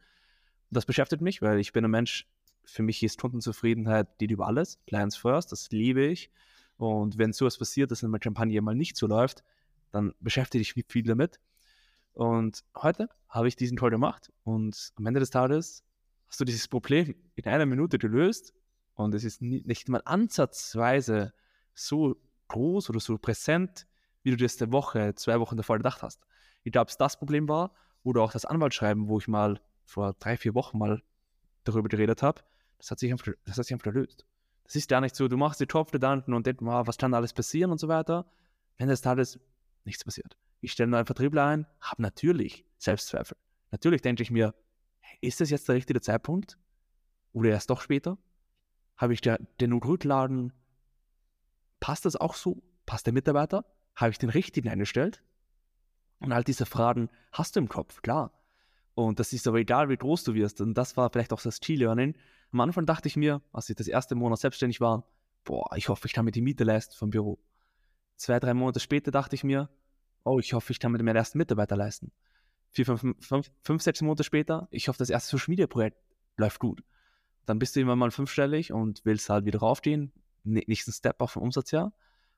Das 0.70 0.86
beschäftigt 0.86 1.20
mich, 1.20 1.42
weil 1.42 1.58
ich 1.58 1.72
bin 1.72 1.84
ein 1.84 1.90
Mensch, 1.90 2.28
für 2.64 2.84
mich 2.84 3.02
ist 3.02 3.20
Kundenzufriedenheit 3.20 4.18
geht 4.18 4.30
über 4.30 4.46
alles. 4.46 4.78
Clients 4.86 5.16
first, 5.16 5.50
das 5.50 5.68
liebe 5.70 6.06
ich. 6.06 6.30
Und 6.76 7.18
wenn 7.18 7.32
sowas 7.32 7.58
passiert, 7.58 7.90
dass 7.90 8.04
eine 8.04 8.20
Kampagne 8.20 8.62
mal 8.62 8.76
nicht 8.76 8.96
so 8.96 9.08
läuft, 9.08 9.42
dann 9.90 10.14
beschäftige 10.20 10.62
ich 10.62 10.76
mich 10.76 10.86
viel 10.88 11.02
damit. 11.02 11.40
Und 12.12 12.62
heute 12.76 13.08
habe 13.28 13.48
ich 13.48 13.56
diesen 13.56 13.76
Call 13.76 13.90
gemacht 13.90 14.32
und 14.44 14.92
am 14.94 15.06
Ende 15.06 15.18
des 15.18 15.30
Tages 15.30 15.82
hast 16.28 16.38
du 16.38 16.44
dieses 16.44 16.68
Problem 16.68 17.16
in 17.34 17.44
einer 17.46 17.66
Minute 17.66 17.98
gelöst 17.98 18.54
und 18.94 19.12
es 19.14 19.24
ist 19.24 19.42
nicht 19.42 19.88
mal 19.88 20.02
ansatzweise 20.04 21.32
so 21.74 22.16
groß 22.50 22.90
oder 22.90 23.00
so 23.00 23.16
präsent, 23.18 23.86
wie 24.22 24.30
du 24.30 24.36
dir 24.36 24.44
das 24.44 24.56
der 24.56 24.70
Woche, 24.72 25.14
zwei 25.14 25.40
Wochen 25.40 25.56
davor 25.56 25.78
gedacht 25.78 26.02
hast. 26.02 26.20
Ich 26.62 26.72
glaube, 26.72 26.90
das 26.96 27.18
Problem 27.18 27.48
war, 27.48 27.72
oder 28.02 28.22
auch 28.22 28.32
das 28.32 28.44
Anwaltsschreiben, 28.44 29.08
wo 29.08 29.18
ich 29.18 29.28
mal 29.28 29.60
vor 29.84 30.14
drei, 30.18 30.36
vier 30.36 30.54
Wochen 30.54 30.78
mal 30.78 31.02
darüber 31.64 31.88
geredet 31.88 32.22
habe, 32.22 32.42
das 32.78 32.90
hat 32.90 32.98
sich 32.98 33.10
einfach, 33.10 33.32
das 33.44 33.58
hat 33.58 33.64
sich 33.64 33.74
einfach 33.74 33.92
gelöst. 33.92 34.26
Das 34.64 34.76
ist 34.76 34.90
ja 34.90 35.00
nicht 35.00 35.16
so, 35.16 35.28
du 35.28 35.36
machst 35.36 35.60
die 35.60 35.66
Top-Gedanken 35.66 36.32
und 36.32 36.46
denkst, 36.46 36.62
was 36.62 36.96
kann 36.96 37.12
alles 37.12 37.32
passieren 37.32 37.72
und 37.72 37.78
so 37.78 37.88
weiter. 37.88 38.30
Wenn 38.78 38.88
das 38.88 39.04
alles 39.06 39.38
nichts 39.84 40.04
passiert. 40.04 40.36
Ich 40.60 40.72
stelle 40.72 40.96
einen 40.96 41.06
Vertriebler 41.06 41.46
ein, 41.46 41.66
habe 41.80 42.02
natürlich 42.02 42.64
Selbstzweifel. 42.78 43.36
Natürlich 43.70 44.02
denke 44.02 44.22
ich 44.22 44.30
mir, 44.30 44.54
ist 45.20 45.40
das 45.40 45.50
jetzt 45.50 45.68
der 45.68 45.74
richtige 45.74 46.00
Zeitpunkt? 46.00 46.58
Oder 47.32 47.50
erst 47.50 47.70
doch 47.70 47.80
später? 47.80 48.18
Habe 48.96 49.12
ich 49.12 49.20
den 49.20 49.72
Rückladen 49.72 50.52
passt 51.80 52.04
das 52.04 52.16
auch 52.16 52.34
so? 52.34 52.62
Passt 52.86 53.06
der 53.06 53.12
Mitarbeiter? 53.12 53.64
Habe 53.96 54.10
ich 54.10 54.18
den 54.18 54.30
richtigen 54.30 54.68
eingestellt? 54.68 55.22
Und 56.20 56.32
all 56.32 56.44
diese 56.44 56.66
Fragen 56.66 57.08
hast 57.32 57.56
du 57.56 57.60
im 57.60 57.68
Kopf, 57.68 58.02
klar. 58.02 58.32
Und 58.94 59.18
das 59.18 59.32
ist 59.32 59.46
aber 59.48 59.58
egal, 59.58 59.88
wie 59.88 59.96
groß 59.96 60.24
du 60.24 60.34
wirst. 60.34 60.60
Und 60.60 60.74
das 60.74 60.96
war 60.96 61.10
vielleicht 61.10 61.32
auch 61.32 61.40
das 61.40 61.60
Ziel-Learning. 61.60 62.16
Am 62.52 62.60
Anfang 62.60 62.86
dachte 62.86 63.08
ich 63.08 63.16
mir, 63.16 63.42
als 63.52 63.70
ich 63.70 63.76
das 63.76 63.88
erste 63.88 64.14
Monat 64.14 64.38
selbstständig 64.40 64.80
war, 64.80 65.06
boah, 65.44 65.74
ich 65.76 65.88
hoffe, 65.88 66.06
ich 66.06 66.12
kann 66.12 66.24
mir 66.24 66.32
die 66.32 66.42
Miete 66.42 66.64
leisten 66.64 66.94
vom 66.94 67.10
Büro. 67.10 67.38
Zwei, 68.16 68.38
drei 68.38 68.52
Monate 68.52 68.80
später 68.80 69.10
dachte 69.10 69.34
ich 69.34 69.44
mir, 69.44 69.70
oh, 70.24 70.38
ich 70.38 70.52
hoffe, 70.52 70.72
ich 70.72 70.80
kann 70.80 70.92
mir 70.92 70.98
den 70.98 71.08
ersten 71.08 71.38
Mitarbeiter 71.38 71.76
leisten. 71.76 72.12
Vier, 72.68 72.84
fünf, 72.84 73.00
fünf, 73.20 73.50
fünf, 73.62 73.82
sechs 73.82 74.02
Monate 74.02 74.24
später, 74.24 74.68
ich 74.70 74.88
hoffe, 74.88 74.98
das 74.98 75.10
erste 75.10 75.30
Social 75.30 75.52
Media 75.52 75.66
Projekt 75.66 75.98
läuft 76.36 76.60
gut. 76.60 76.82
Dann 77.46 77.58
bist 77.58 77.74
du 77.74 77.80
immer 77.80 77.96
mal 77.96 78.10
fünfstellig 78.10 78.72
und 78.72 79.00
willst 79.04 79.30
halt 79.30 79.44
wieder 79.44 79.60
raufgehen, 79.60 80.12
nächsten 80.44 80.92
Step 80.92 81.20
auch 81.20 81.30
vom 81.30 81.42
Umsatz 81.42 81.72
her, 81.72 81.92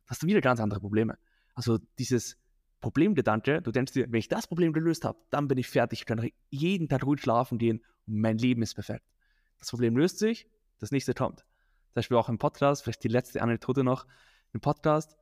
hast 0.06 0.22
du 0.22 0.26
wieder 0.26 0.40
ganz 0.40 0.60
andere 0.60 0.80
Probleme. 0.80 1.18
Also 1.54 1.78
dieses 1.98 2.36
Problemgedanke, 2.80 3.62
du 3.62 3.70
denkst 3.70 3.92
dir, 3.92 4.10
wenn 4.10 4.18
ich 4.18 4.28
das 4.28 4.46
Problem 4.46 4.72
gelöst 4.72 5.04
habe, 5.04 5.18
dann 5.30 5.48
bin 5.48 5.58
ich 5.58 5.68
fertig, 5.68 6.00
ich 6.00 6.06
kann 6.06 6.28
jeden 6.50 6.88
Tag 6.88 7.04
ruhig 7.04 7.20
schlafen 7.20 7.58
gehen 7.58 7.82
und 8.06 8.20
mein 8.20 8.38
Leben 8.38 8.62
ist 8.62 8.74
perfekt. 8.74 9.04
Das 9.58 9.70
Problem 9.70 9.96
löst 9.96 10.18
sich, 10.18 10.48
das 10.80 10.90
nächste 10.90 11.14
kommt. 11.14 11.40
Zum 11.40 11.94
Beispiel 11.94 12.16
auch 12.16 12.28
im 12.28 12.38
Podcast, 12.38 12.82
vielleicht 12.82 13.04
die 13.04 13.08
letzte 13.08 13.40
Anekdote 13.40 13.84
noch, 13.84 14.06
im 14.52 14.60
Podcast, 14.60 15.16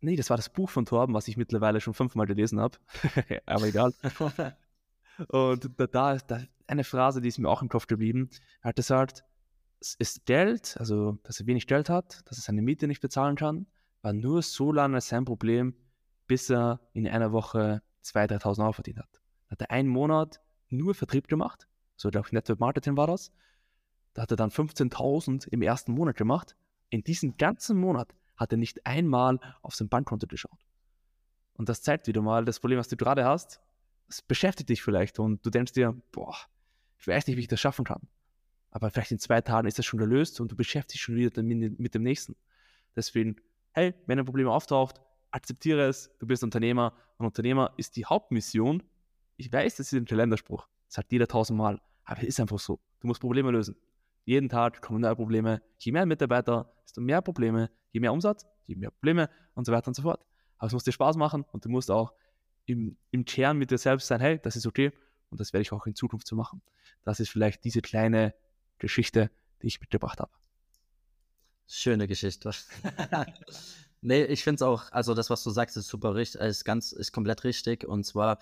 nee, 0.00 0.16
das 0.16 0.30
war 0.30 0.36
das 0.36 0.52
Buch 0.52 0.68
von 0.68 0.84
Torben, 0.84 1.14
was 1.14 1.28
ich 1.28 1.36
mittlerweile 1.36 1.80
schon 1.80 1.94
fünfmal 1.94 2.26
gelesen 2.26 2.60
habe, 2.60 2.78
aber 3.46 3.66
egal. 3.66 3.94
Und 5.28 5.70
da, 5.78 5.86
da 5.86 6.12
ist 6.12 6.26
da 6.26 6.40
eine 6.66 6.84
Phrase, 6.84 7.20
die 7.20 7.28
ist 7.28 7.38
mir 7.38 7.48
auch 7.48 7.62
im 7.62 7.68
Kopf 7.68 7.86
geblieben. 7.86 8.28
Er 8.60 8.70
hat 8.70 8.76
gesagt, 8.76 9.20
es 9.20 9.24
ist 9.80 10.26
Geld, 10.26 10.76
also 10.78 11.18
dass 11.22 11.40
er 11.40 11.46
wenig 11.46 11.66
Geld 11.66 11.88
hat, 11.88 12.22
dass 12.28 12.38
er 12.38 12.42
seine 12.42 12.62
Miete 12.62 12.86
nicht 12.86 13.00
bezahlen 13.00 13.36
kann, 13.36 13.66
war 14.02 14.12
nur 14.12 14.42
so 14.42 14.72
lange 14.72 15.00
sein 15.00 15.24
Problem, 15.24 15.74
bis 16.26 16.50
er 16.50 16.80
in 16.92 17.06
einer 17.08 17.32
Woche 17.32 17.82
2.000, 18.04 18.42
3.000 18.42 18.62
Euro 18.62 18.72
verdient 18.72 18.98
hat. 18.98 19.20
Hat 19.48 19.60
er 19.60 19.70
einen 19.70 19.88
Monat 19.88 20.40
nur 20.68 20.94
Vertrieb 20.94 21.28
gemacht, 21.28 21.68
so 21.96 22.10
glaube 22.10 22.26
ich 22.28 22.32
Network 22.32 22.60
Marketing 22.60 22.96
war 22.96 23.06
das. 23.06 23.32
Da 24.14 24.22
hat 24.22 24.30
er 24.30 24.36
dann 24.36 24.50
15.000 24.50 25.48
im 25.48 25.62
ersten 25.62 25.92
Monat 25.92 26.16
gemacht. 26.16 26.56
In 26.88 27.04
diesem 27.04 27.36
ganzen 27.36 27.76
Monat 27.78 28.14
hat 28.36 28.52
er 28.52 28.58
nicht 28.58 28.86
einmal 28.86 29.38
auf 29.62 29.74
sein 29.74 29.88
Bankkonto 29.88 30.26
geschaut. 30.26 30.66
Und 31.54 31.68
das 31.68 31.82
zeigt 31.82 32.06
wieder 32.06 32.22
mal 32.22 32.44
das 32.44 32.60
Problem, 32.60 32.78
was 32.78 32.88
du 32.88 32.96
gerade 32.96 33.24
hast. 33.24 33.60
Das 34.08 34.22
beschäftigt 34.22 34.68
dich 34.68 34.82
vielleicht 34.82 35.18
und 35.18 35.44
du 35.44 35.50
denkst 35.50 35.72
dir, 35.72 36.00
boah, 36.12 36.36
ich 36.98 37.08
weiß 37.08 37.26
nicht, 37.26 37.36
wie 37.36 37.40
ich 37.40 37.48
das 37.48 37.60
schaffen 37.60 37.84
kann. 37.84 38.08
Aber 38.76 38.90
vielleicht 38.90 39.10
in 39.10 39.18
zwei 39.18 39.40
Tagen 39.40 39.66
ist 39.66 39.78
das 39.78 39.86
schon 39.86 39.98
gelöst 39.98 40.38
und 40.38 40.52
du 40.52 40.54
beschäftigst 40.54 41.02
schon 41.02 41.16
wieder 41.16 41.42
mit 41.42 41.94
dem 41.94 42.02
nächsten. 42.02 42.36
Deswegen, 42.94 43.36
hey, 43.72 43.94
wenn 44.04 44.18
ein 44.18 44.26
Problem 44.26 44.48
auftaucht, 44.48 45.00
akzeptiere 45.30 45.86
es, 45.86 46.10
du 46.18 46.26
bist 46.26 46.44
Unternehmer. 46.44 46.92
Und 47.16 47.24
Unternehmer 47.24 47.72
ist 47.78 47.96
die 47.96 48.04
Hauptmission. 48.04 48.82
Ich 49.38 49.50
weiß, 49.50 49.76
das 49.76 49.90
ist 49.90 49.98
ein 49.98 50.04
Kalenderspruch. 50.04 50.68
Sagt 50.88 51.10
jeder 51.10 51.26
tausendmal. 51.26 51.80
Aber 52.04 52.20
es 52.20 52.28
ist 52.28 52.38
einfach 52.40 52.58
so. 52.58 52.78
Du 53.00 53.06
musst 53.06 53.22
Probleme 53.22 53.50
lösen. 53.50 53.76
Jeden 54.26 54.50
Tag 54.50 54.82
kommen 54.82 55.00
neue 55.00 55.16
Probleme. 55.16 55.62
Je 55.78 55.92
mehr 55.92 56.04
Mitarbeiter, 56.04 56.70
desto 56.84 57.00
mehr 57.00 57.22
Probleme. 57.22 57.70
Je 57.92 58.00
mehr 58.00 58.12
Umsatz, 58.12 58.44
je 58.66 58.76
mehr 58.76 58.90
Probleme 58.90 59.30
und 59.54 59.64
so 59.64 59.72
weiter 59.72 59.88
und 59.88 59.94
so 59.94 60.02
fort. 60.02 60.22
Aber 60.58 60.66
es 60.66 60.74
muss 60.74 60.84
dir 60.84 60.92
Spaß 60.92 61.16
machen 61.16 61.46
und 61.50 61.64
du 61.64 61.70
musst 61.70 61.90
auch 61.90 62.12
im, 62.66 62.98
im 63.10 63.24
Kern 63.24 63.56
mit 63.56 63.70
dir 63.70 63.78
selbst 63.78 64.06
sein, 64.06 64.20
hey, 64.20 64.38
das 64.38 64.54
ist 64.54 64.66
okay 64.66 64.92
und 65.30 65.40
das 65.40 65.54
werde 65.54 65.62
ich 65.62 65.72
auch 65.72 65.86
in 65.86 65.94
Zukunft 65.94 66.26
so 66.26 66.36
machen. 66.36 66.60
Das 67.04 67.20
ist 67.20 67.30
vielleicht 67.30 67.64
diese 67.64 67.80
kleine 67.80 68.34
Geschichte, 68.78 69.30
die 69.62 69.68
ich 69.68 69.80
mitgebracht 69.80 70.20
habe. 70.20 70.32
Schöne 71.66 72.06
Geschichte. 72.06 72.50
nee, 74.00 74.24
ich 74.24 74.44
finde 74.44 74.56
es 74.56 74.62
auch, 74.62 74.92
also 74.92 75.14
das, 75.14 75.30
was 75.30 75.42
du 75.42 75.50
sagst, 75.50 75.76
ist 75.76 75.88
super 75.88 76.14
richtig, 76.14 76.40
ist 76.40 76.64
ganz, 76.64 76.92
ist 76.92 77.12
komplett 77.12 77.44
richtig. 77.44 77.84
Und 77.84 78.04
zwar, 78.04 78.38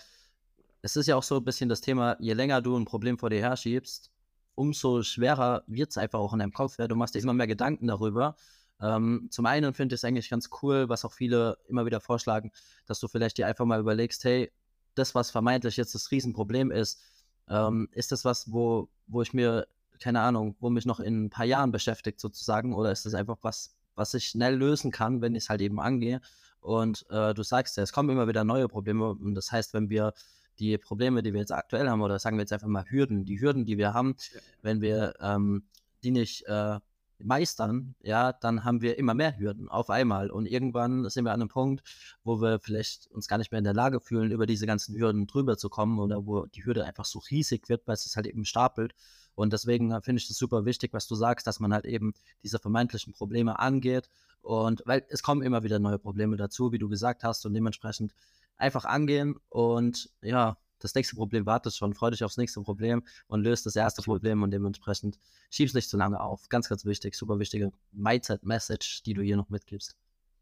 es 0.82 0.96
ist 0.96 1.06
ja 1.06 1.16
auch 1.16 1.22
so 1.22 1.36
ein 1.36 1.44
bisschen 1.44 1.68
das 1.68 1.80
Thema, 1.80 2.16
je 2.20 2.34
länger 2.34 2.60
du 2.60 2.76
ein 2.76 2.84
Problem 2.84 3.18
vor 3.18 3.30
dir 3.30 3.40
herschiebst, 3.40 4.10
umso 4.54 5.02
schwerer 5.02 5.64
wird 5.66 5.90
es 5.90 5.98
einfach 5.98 6.18
auch 6.18 6.32
in 6.32 6.40
deinem 6.40 6.52
Kopf. 6.52 6.78
Ja? 6.78 6.86
Du 6.86 6.96
machst 6.96 7.14
dir 7.14 7.20
immer 7.20 7.32
mehr 7.32 7.46
Gedanken 7.46 7.86
darüber. 7.86 8.36
Ähm, 8.80 9.28
zum 9.30 9.46
einen 9.46 9.72
finde 9.72 9.94
ich 9.94 10.00
es 10.00 10.04
eigentlich 10.04 10.28
ganz 10.28 10.50
cool, 10.62 10.88
was 10.88 11.04
auch 11.04 11.12
viele 11.12 11.58
immer 11.68 11.86
wieder 11.86 12.00
vorschlagen, 12.00 12.52
dass 12.86 13.00
du 13.00 13.08
vielleicht 13.08 13.38
dir 13.38 13.46
einfach 13.46 13.64
mal 13.64 13.80
überlegst, 13.80 14.24
hey, 14.24 14.52
das, 14.94 15.14
was 15.14 15.30
vermeintlich 15.30 15.76
jetzt 15.76 15.94
das 15.94 16.10
Riesenproblem 16.10 16.70
ist, 16.70 17.00
ähm, 17.48 17.88
ist 17.92 18.12
das 18.12 18.24
was, 18.24 18.52
wo, 18.52 18.88
wo 19.06 19.22
ich 19.22 19.32
mir, 19.32 19.66
keine 20.00 20.20
Ahnung, 20.20 20.56
wo 20.60 20.70
mich 20.70 20.86
noch 20.86 21.00
in 21.00 21.24
ein 21.24 21.30
paar 21.30 21.46
Jahren 21.46 21.72
beschäftigt 21.72 22.20
sozusagen, 22.20 22.74
oder 22.74 22.92
ist 22.92 23.06
das 23.06 23.14
einfach 23.14 23.38
was, 23.42 23.74
was 23.94 24.14
ich 24.14 24.26
schnell 24.26 24.56
lösen 24.56 24.90
kann, 24.90 25.20
wenn 25.20 25.34
ich 25.34 25.44
es 25.44 25.50
halt 25.50 25.60
eben 25.60 25.80
angehe? 25.80 26.20
Und 26.60 27.04
äh, 27.10 27.34
du 27.34 27.42
sagst 27.42 27.76
ja, 27.76 27.82
es 27.82 27.92
kommen 27.92 28.10
immer 28.10 28.26
wieder 28.26 28.44
neue 28.44 28.68
Probleme. 28.68 29.10
Und 29.10 29.34
das 29.34 29.52
heißt, 29.52 29.74
wenn 29.74 29.90
wir 29.90 30.14
die 30.58 30.78
Probleme, 30.78 31.22
die 31.22 31.32
wir 31.32 31.40
jetzt 31.40 31.52
aktuell 31.52 31.88
haben, 31.88 32.00
oder 32.00 32.18
sagen 32.18 32.36
wir 32.36 32.42
jetzt 32.42 32.52
einfach 32.52 32.68
mal 32.68 32.84
Hürden, 32.88 33.24
die 33.24 33.40
Hürden, 33.40 33.66
die 33.66 33.76
wir 33.76 33.92
haben, 33.92 34.16
wenn 34.62 34.80
wir 34.80 35.14
ähm, 35.20 35.64
die 36.02 36.10
nicht 36.10 36.46
äh, 36.46 36.78
meistern, 37.18 37.94
ja, 38.02 38.32
dann 38.32 38.64
haben 38.64 38.82
wir 38.82 38.98
immer 38.98 39.14
mehr 39.14 39.38
Hürden 39.38 39.68
auf 39.68 39.90
einmal. 39.90 40.30
Und 40.30 40.46
irgendwann 40.46 41.08
sind 41.08 41.24
wir 41.24 41.32
an 41.32 41.40
einem 41.40 41.48
Punkt, 41.48 41.82
wo 42.22 42.40
wir 42.40 42.60
vielleicht 42.60 43.08
uns 43.08 43.28
gar 43.28 43.38
nicht 43.38 43.52
mehr 43.52 43.58
in 43.58 43.64
der 43.64 43.74
Lage 43.74 44.00
fühlen, 44.00 44.30
über 44.30 44.46
diese 44.46 44.66
ganzen 44.66 44.96
Hürden 44.96 45.26
drüber 45.26 45.56
zu 45.56 45.68
kommen 45.68 45.98
oder 45.98 46.26
wo 46.26 46.46
die 46.46 46.64
Hürde 46.64 46.84
einfach 46.84 47.04
so 47.04 47.20
riesig 47.30 47.68
wird, 47.68 47.86
weil 47.86 47.94
es 47.94 48.04
sich 48.04 48.16
halt 48.16 48.26
eben 48.26 48.44
stapelt. 48.44 48.94
Und 49.34 49.52
deswegen 49.52 49.90
finde 50.02 50.20
ich 50.20 50.28
das 50.28 50.36
super 50.36 50.64
wichtig, 50.64 50.92
was 50.92 51.06
du 51.06 51.14
sagst, 51.14 51.46
dass 51.46 51.60
man 51.60 51.72
halt 51.72 51.84
eben 51.84 52.14
diese 52.42 52.58
vermeintlichen 52.58 53.12
Probleme 53.12 53.58
angeht. 53.58 54.08
Und 54.42 54.82
weil 54.86 55.04
es 55.08 55.22
kommen 55.22 55.42
immer 55.42 55.62
wieder 55.62 55.78
neue 55.78 55.98
Probleme 55.98 56.36
dazu, 56.36 56.72
wie 56.72 56.78
du 56.78 56.88
gesagt 56.88 57.24
hast, 57.24 57.44
und 57.46 57.54
dementsprechend 57.54 58.14
einfach 58.56 58.84
angehen 58.84 59.36
und 59.48 60.10
ja, 60.22 60.56
das 60.78 60.94
nächste 60.94 61.16
Problem 61.16 61.46
wartet 61.46 61.74
schon, 61.74 61.94
freu 61.94 62.10
dich 62.10 62.24
aufs 62.24 62.36
nächste 62.36 62.60
Problem 62.60 63.02
und 63.26 63.42
löst 63.42 63.64
das 63.64 63.74
erste 63.74 64.02
Problem 64.02 64.42
und 64.42 64.50
dementsprechend 64.50 65.18
schieb's 65.50 65.72
nicht 65.72 65.88
zu 65.88 65.96
lange 65.96 66.20
auf. 66.20 66.48
Ganz, 66.50 66.68
ganz 66.68 66.84
wichtig, 66.84 67.14
super 67.14 67.38
wichtige 67.38 67.72
Mindset-Message, 67.92 69.02
die 69.02 69.14
du 69.14 69.22
hier 69.22 69.36
noch 69.36 69.48
mitgibst. 69.48 69.96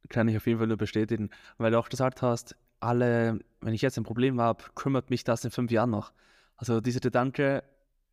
Kann 0.09 0.27
ich 0.29 0.37
auf 0.37 0.47
jeden 0.47 0.59
Fall 0.59 0.67
nur 0.67 0.77
bestätigen, 0.77 1.31
weil 1.59 1.71
du 1.71 1.79
auch 1.79 1.89
gesagt 1.89 2.23
hast, 2.23 2.57
alle, 2.81 3.39
wenn 3.61 3.73
ich 3.73 3.83
jetzt 3.83 3.97
ein 3.99 4.05
Problem 4.05 4.41
habe, 4.41 4.65
kümmert 4.75 5.11
mich 5.11 5.23
das 5.23 5.45
in 5.45 5.53
fünf 5.53 5.71
Jahren 5.71 5.91
noch. 5.91 6.13
Also 6.57 6.81
dieser 6.81 7.01
Gedanke, 7.01 7.63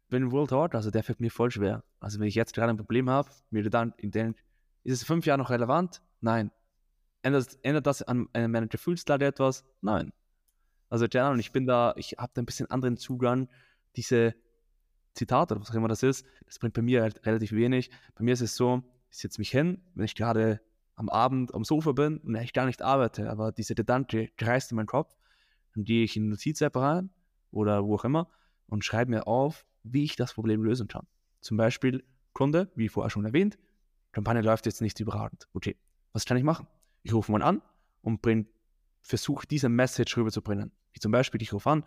wenn 0.09 0.31
World 0.31 0.51
Hard, 0.51 0.75
also 0.75 0.91
der 0.91 1.03
fällt 1.03 1.19
mir 1.19 1.31
voll 1.31 1.51
schwer. 1.51 1.83
Also 1.99 2.19
wenn 2.19 2.27
ich 2.27 2.35
jetzt 2.35 2.53
gerade 2.53 2.71
ein 2.71 2.77
Problem 2.77 3.09
habe, 3.09 3.29
mir 3.49 3.69
dann 3.69 3.93
denke, 4.01 4.41
ist 4.83 4.93
es 4.93 5.01
in 5.01 5.07
fünf 5.07 5.25
Jahren 5.25 5.39
noch 5.39 5.49
relevant? 5.49 6.01
Nein. 6.21 6.51
Ändert, 7.21 7.57
ändert 7.63 7.85
das 7.85 8.01
an, 8.01 8.27
an 8.33 8.51
meiner 8.51 8.67
Gefühlslage 8.67 9.25
etwas? 9.25 9.65
Nein. 9.81 10.13
Also 10.89 11.07
keine 11.07 11.39
ich 11.39 11.51
bin 11.51 11.67
da, 11.67 11.93
ich 11.97 12.15
habe 12.17 12.31
da 12.33 12.41
ein 12.41 12.45
bisschen 12.45 12.69
anderen 12.71 12.97
Zugang. 12.97 13.49
Diese 13.95 14.35
Zitate 15.13 15.53
oder 15.53 15.61
was 15.61 15.71
auch 15.71 15.75
immer 15.75 15.87
das 15.87 16.03
ist, 16.03 16.25
das 16.45 16.59
bringt 16.59 16.73
bei 16.73 16.81
mir 16.81 17.01
halt 17.01 17.25
relativ 17.25 17.51
wenig. 17.51 17.91
Bei 18.15 18.23
mir 18.23 18.33
ist 18.33 18.41
es 18.41 18.55
so, 18.55 18.83
ich 19.11 19.17
setze 19.17 19.39
mich 19.39 19.51
hin, 19.51 19.81
wenn 19.95 20.05
ich 20.05 20.15
gerade 20.15 20.61
am 20.95 21.09
Abend 21.09 21.53
am 21.53 21.63
Sofa 21.63 21.91
bin 21.91 22.17
und 22.19 22.35
ich 22.35 22.53
gar 22.53 22.65
nicht 22.65 22.81
arbeite, 22.81 23.29
aber 23.29 23.51
diese 23.51 23.75
Gedanke 23.75 24.29
kreist 24.37 24.71
in 24.71 24.75
meinem 24.75 24.87
Kopf, 24.87 25.15
dann 25.73 25.83
gehe 25.83 26.03
ich 26.03 26.15
in 26.17 26.29
Notiz-App 26.29 26.75
rein 26.75 27.09
oder 27.51 27.85
wo 27.85 27.95
auch 27.95 28.05
immer 28.05 28.29
und 28.67 28.83
schreibe 28.83 29.11
mir 29.11 29.27
auf, 29.27 29.65
wie 29.91 30.03
ich 30.03 30.15
das 30.15 30.33
Problem 30.33 30.63
lösen 30.63 30.87
kann. 30.87 31.07
Zum 31.41 31.57
Beispiel 31.57 32.03
Kunde, 32.33 32.71
wie 32.75 32.89
vorher 32.89 33.09
schon 33.09 33.25
erwähnt, 33.25 33.57
Kampagne 34.11 34.41
läuft 34.41 34.65
jetzt 34.65 34.81
nicht 34.81 34.99
überragend. 34.99 35.47
Okay, 35.53 35.75
was 36.13 36.25
kann 36.25 36.37
ich 36.37 36.43
machen? 36.43 36.67
Ich 37.03 37.13
rufe 37.13 37.31
mal 37.31 37.41
an 37.41 37.61
und 38.01 38.21
versuche 39.01 39.47
diese 39.47 39.69
Message 39.69 40.17
rüberzubringen. 40.17 40.71
Wie 40.93 40.99
zum 40.99 41.11
Beispiel, 41.11 41.41
ich 41.41 41.53
rufe 41.53 41.69
an, 41.69 41.83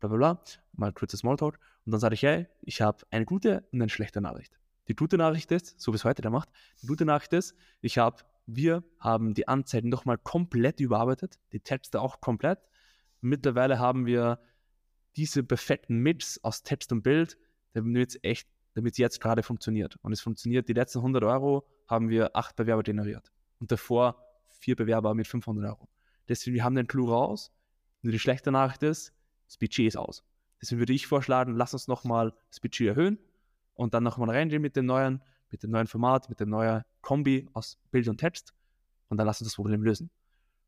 bla 0.00 0.08
bla 0.08 0.16
bla, 0.16 0.42
mal 0.72 0.92
kurzes 0.92 1.20
Smalltalk 1.20 1.58
und 1.84 1.92
dann 1.92 2.00
sage 2.00 2.14
ich, 2.14 2.22
hey, 2.22 2.46
ich 2.62 2.80
habe 2.80 3.04
eine 3.10 3.24
gute 3.24 3.64
und 3.72 3.80
eine 3.80 3.88
schlechte 3.88 4.20
Nachricht. 4.20 4.58
Die 4.88 4.94
gute 4.94 5.16
Nachricht 5.16 5.50
ist, 5.50 5.80
so 5.80 5.92
wie 5.92 5.96
es 5.96 6.04
heute 6.04 6.22
der 6.22 6.30
macht, 6.30 6.50
die 6.82 6.86
gute 6.86 7.04
Nachricht 7.04 7.32
ist, 7.32 7.54
ich 7.80 7.98
habe, 7.98 8.18
wir 8.46 8.84
haben 8.98 9.32
die 9.32 9.48
Anzeigen 9.48 9.88
nochmal 9.88 10.18
komplett 10.18 10.80
überarbeitet, 10.80 11.38
die 11.52 11.60
Texte 11.60 12.00
auch 12.00 12.20
komplett. 12.20 12.68
Mittlerweile 13.22 13.78
haben 13.78 14.04
wir 14.04 14.38
diese 15.16 15.42
perfekten 15.42 15.98
Mix 15.98 16.42
aus 16.42 16.62
Text 16.62 16.92
und 16.92 17.02
Bild, 17.02 17.38
damit 17.72 18.10
es 18.10 18.18
echt, 18.22 18.48
damit 18.74 18.98
jetzt 18.98 19.20
gerade 19.20 19.42
funktioniert. 19.42 19.96
Und 20.02 20.12
es 20.12 20.20
funktioniert, 20.20 20.68
die 20.68 20.72
letzten 20.72 20.98
100 20.98 21.22
Euro 21.24 21.66
haben 21.86 22.08
wir 22.08 22.34
acht 22.36 22.56
Bewerber 22.56 22.82
generiert. 22.82 23.32
Und 23.60 23.70
davor 23.70 24.20
vier 24.48 24.76
Bewerber 24.76 25.14
mit 25.14 25.26
500 25.26 25.64
Euro. 25.70 25.88
Deswegen, 26.28 26.54
wir 26.54 26.64
haben 26.64 26.74
den 26.74 26.86
Clou 26.86 27.10
raus, 27.10 27.52
nur 28.02 28.12
die 28.12 28.18
schlechte 28.18 28.50
Nachricht 28.50 28.82
ist, 28.82 29.12
das 29.46 29.58
Budget 29.58 29.88
ist 29.88 29.96
aus. 29.96 30.24
Deswegen 30.60 30.80
würde 30.80 30.92
ich 30.92 31.06
vorschlagen, 31.06 31.54
lass 31.54 31.74
uns 31.74 31.88
nochmal 31.88 32.32
das 32.48 32.60
Budget 32.60 32.88
erhöhen 32.88 33.18
und 33.74 33.94
dann 33.94 34.02
nochmal 34.02 34.30
reingehen 34.30 34.62
mit 34.62 34.76
dem 34.76 34.86
neuen, 34.86 35.22
mit 35.50 35.62
dem 35.62 35.70
neuen 35.70 35.86
Format, 35.86 36.28
mit 36.28 36.40
dem 36.40 36.48
neuen 36.48 36.82
Kombi 37.02 37.48
aus 37.52 37.78
Bild 37.90 38.08
und 38.08 38.18
Text 38.18 38.54
und 39.08 39.18
dann 39.18 39.26
lass 39.26 39.40
uns 39.40 39.50
das 39.50 39.56
Problem 39.56 39.82
lösen. 39.82 40.10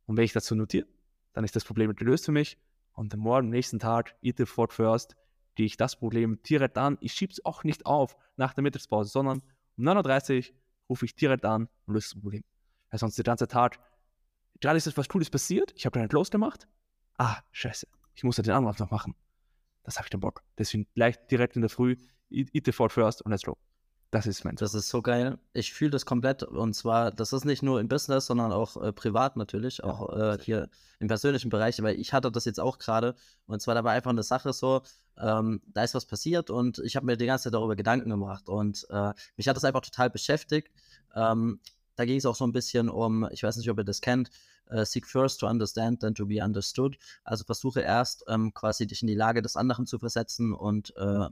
Und 0.05 0.17
wenn 0.17 0.25
ich 0.25 0.33
dazu 0.33 0.55
notiere, 0.55 0.87
dann 1.33 1.45
ist 1.45 1.57
das 1.57 1.65
Problem 1.65 1.95
gelöst 1.95 2.27
für 2.27 2.33
mich 2.33 2.59
und 2.97 3.15
am 3.15 3.21
Morgen, 3.21 3.51
nächsten 3.51 3.79
Tag, 3.79 4.17
eat 4.23 4.41
fort 4.49 4.73
first, 4.73 5.17
gehe 5.55 5.67
ich 5.67 5.77
das 5.77 5.97
Problem 5.97 6.43
direkt 6.43 6.77
an. 6.79 6.99
Ich 7.01 7.13
schiebe 7.13 7.33
es 7.33 7.45
auch 7.45 7.63
nicht 7.63 7.87
auf 7.87 8.17
nach 8.37 8.55
der 8.55 8.63
Mittagspause, 8.63 9.11
sondern 9.11 9.43
um 9.77 9.85
9.30 9.85 10.51
Uhr 10.51 10.57
rufe 10.91 11.05
ich 11.05 11.15
direkt 11.15 11.45
an 11.45 11.69
und 11.87 11.95
löse 11.95 12.15
das 12.15 12.21
Problem. 12.21 12.43
Weil 12.91 12.99
sonst 12.99 13.17
der 13.17 13.25
ganze 13.25 13.47
Tag, 13.47 13.79
gerade 14.61 14.79
ist 14.79 14.87
etwas 14.87 15.09
Cooles 15.09 15.31
passiert, 15.31 15.73
ich 15.77 15.85
habe 15.87 15.99
keinen 15.99 16.09
Close 16.09 16.31
gemacht, 16.31 16.67
ah, 17.19 17.39
scheiße, 17.53 17.87
ich 18.15 18.25
muss 18.25 18.39
ja 18.39 18.43
den 18.43 18.55
Anruf 18.55 18.79
noch 18.79 18.91
machen. 18.91 19.15
Das 19.83 19.97
habe 19.97 20.07
ich 20.07 20.11
den 20.11 20.21
Bock. 20.21 20.43
Deswegen 20.59 20.87
gleich 20.95 21.17
direkt 21.29 21.55
in 21.55 21.63
der 21.63 21.71
Früh, 21.71 21.97
eat 22.31 22.65
the 22.65 22.73
fort 22.73 22.93
first 22.93 23.23
und 23.23 23.31
let's 23.31 23.45
go. 23.45 23.57
Das 24.13 24.27
ist 24.27 24.45
mein 24.45 24.55
Das 24.57 24.73
ist 24.75 24.89
so 24.89 25.03
geil. 25.03 25.39
Ich 25.53 25.73
fühle 25.73 25.91
das 25.91 26.07
komplett. 26.07 26.43
Und 26.43 26.75
zwar, 26.75 27.11
das 27.11 27.33
ist 27.33 27.45
nicht 27.45 27.63
nur 27.63 27.81
im 27.81 27.89
Business, 27.89 28.27
sondern 28.27 28.53
auch 28.53 28.81
äh, 28.81 28.93
privat 28.93 29.37
natürlich, 29.37 29.83
auch 29.83 30.17
äh, 30.17 30.39
hier 30.41 30.69
im 31.01 31.09
persönlichen 31.09 31.51
Bereich. 31.51 31.83
Weil 31.83 31.99
ich 31.99 32.13
hatte 32.13 32.31
das 32.31 32.45
jetzt 32.45 32.61
auch 32.61 32.79
gerade. 32.79 33.15
Und 33.47 33.61
zwar, 33.61 33.75
da 33.75 33.85
war 33.85 33.93
einfach 33.93 34.11
eine 34.11 34.23
Sache 34.23 34.53
so, 34.53 34.83
ähm, 35.19 35.61
da 35.67 35.83
ist 35.83 35.95
was 35.95 36.07
passiert 36.07 36.51
und 36.51 36.79
ich 36.81 36.95
habe 36.97 37.07
mir 37.07 37.17
die 37.17 37.27
ganze 37.27 37.45
Zeit 37.45 37.55
darüber 37.55 37.75
Gedanken 37.77 38.11
gemacht. 38.11 38.49
Und 38.49 38.87
äh, 38.91 39.13
mich 39.37 39.49
hat 39.49 39.57
das 39.57 39.65
einfach 39.65 39.81
total 39.81 40.11
beschäftigt. 40.11 40.71
Ähm, 41.15 41.61
da 41.97 42.05
ging 42.05 42.19
es 42.19 42.27
auch 42.27 42.37
so 42.37 42.47
ein 42.47 42.53
bisschen 42.53 42.89
um, 42.89 43.29
ich 43.33 43.43
weiß 43.43 43.57
nicht, 43.57 43.71
ob 43.71 43.79
ihr 43.79 43.85
das 43.85 44.03
kennt, 44.03 44.31
uh, 44.71 44.85
seek 44.85 45.07
first 45.07 45.41
to 45.41 45.49
understand, 45.49 46.01
then 46.01 46.15
to 46.15 46.27
be 46.27 46.43
understood. 46.43 46.99
Also 47.25 47.45
versuche 47.45 47.81
erst 47.81 48.25
ähm, 48.29 48.53
quasi 48.53 48.87
dich 48.87 49.03
in 49.03 49.09
die 49.09 49.15
Lage 49.15 49.43
des 49.43 49.57
anderen 49.57 49.87
zu 49.87 49.99
versetzen 49.99 50.53
und 50.53 50.95
äh, 50.97 51.29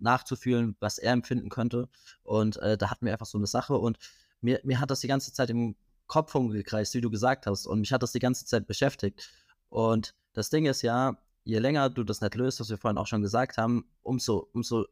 nachzufühlen, 0.00 0.76
was 0.80 0.98
er 0.98 1.12
empfinden 1.12 1.48
könnte. 1.48 1.88
Und 2.22 2.56
äh, 2.58 2.76
da 2.76 2.90
hatten 2.90 3.06
wir 3.06 3.12
einfach 3.12 3.26
so 3.26 3.38
eine 3.38 3.46
Sache 3.46 3.74
und 3.74 3.98
mir, 4.40 4.60
mir 4.64 4.80
hat 4.80 4.90
das 4.90 5.00
die 5.00 5.08
ganze 5.08 5.32
Zeit 5.32 5.50
im 5.50 5.76
Kopf 6.06 6.34
rumgekreist, 6.34 6.94
wie 6.94 7.00
du 7.00 7.10
gesagt 7.10 7.46
hast. 7.46 7.66
Und 7.66 7.80
mich 7.80 7.92
hat 7.92 8.02
das 8.02 8.12
die 8.12 8.18
ganze 8.18 8.44
Zeit 8.44 8.66
beschäftigt. 8.66 9.30
Und 9.68 10.14
das 10.32 10.50
Ding 10.50 10.66
ist 10.66 10.82
ja, 10.82 11.16
je 11.44 11.58
länger 11.58 11.90
du 11.90 12.04
das 12.04 12.20
nicht 12.20 12.34
löst, 12.34 12.60
was 12.60 12.70
wir 12.70 12.78
vorhin 12.78 12.98
auch 12.98 13.06
schon 13.06 13.22
gesagt 13.22 13.58
haben, 13.58 13.84
umso, 14.02 14.48
umso 14.52 14.86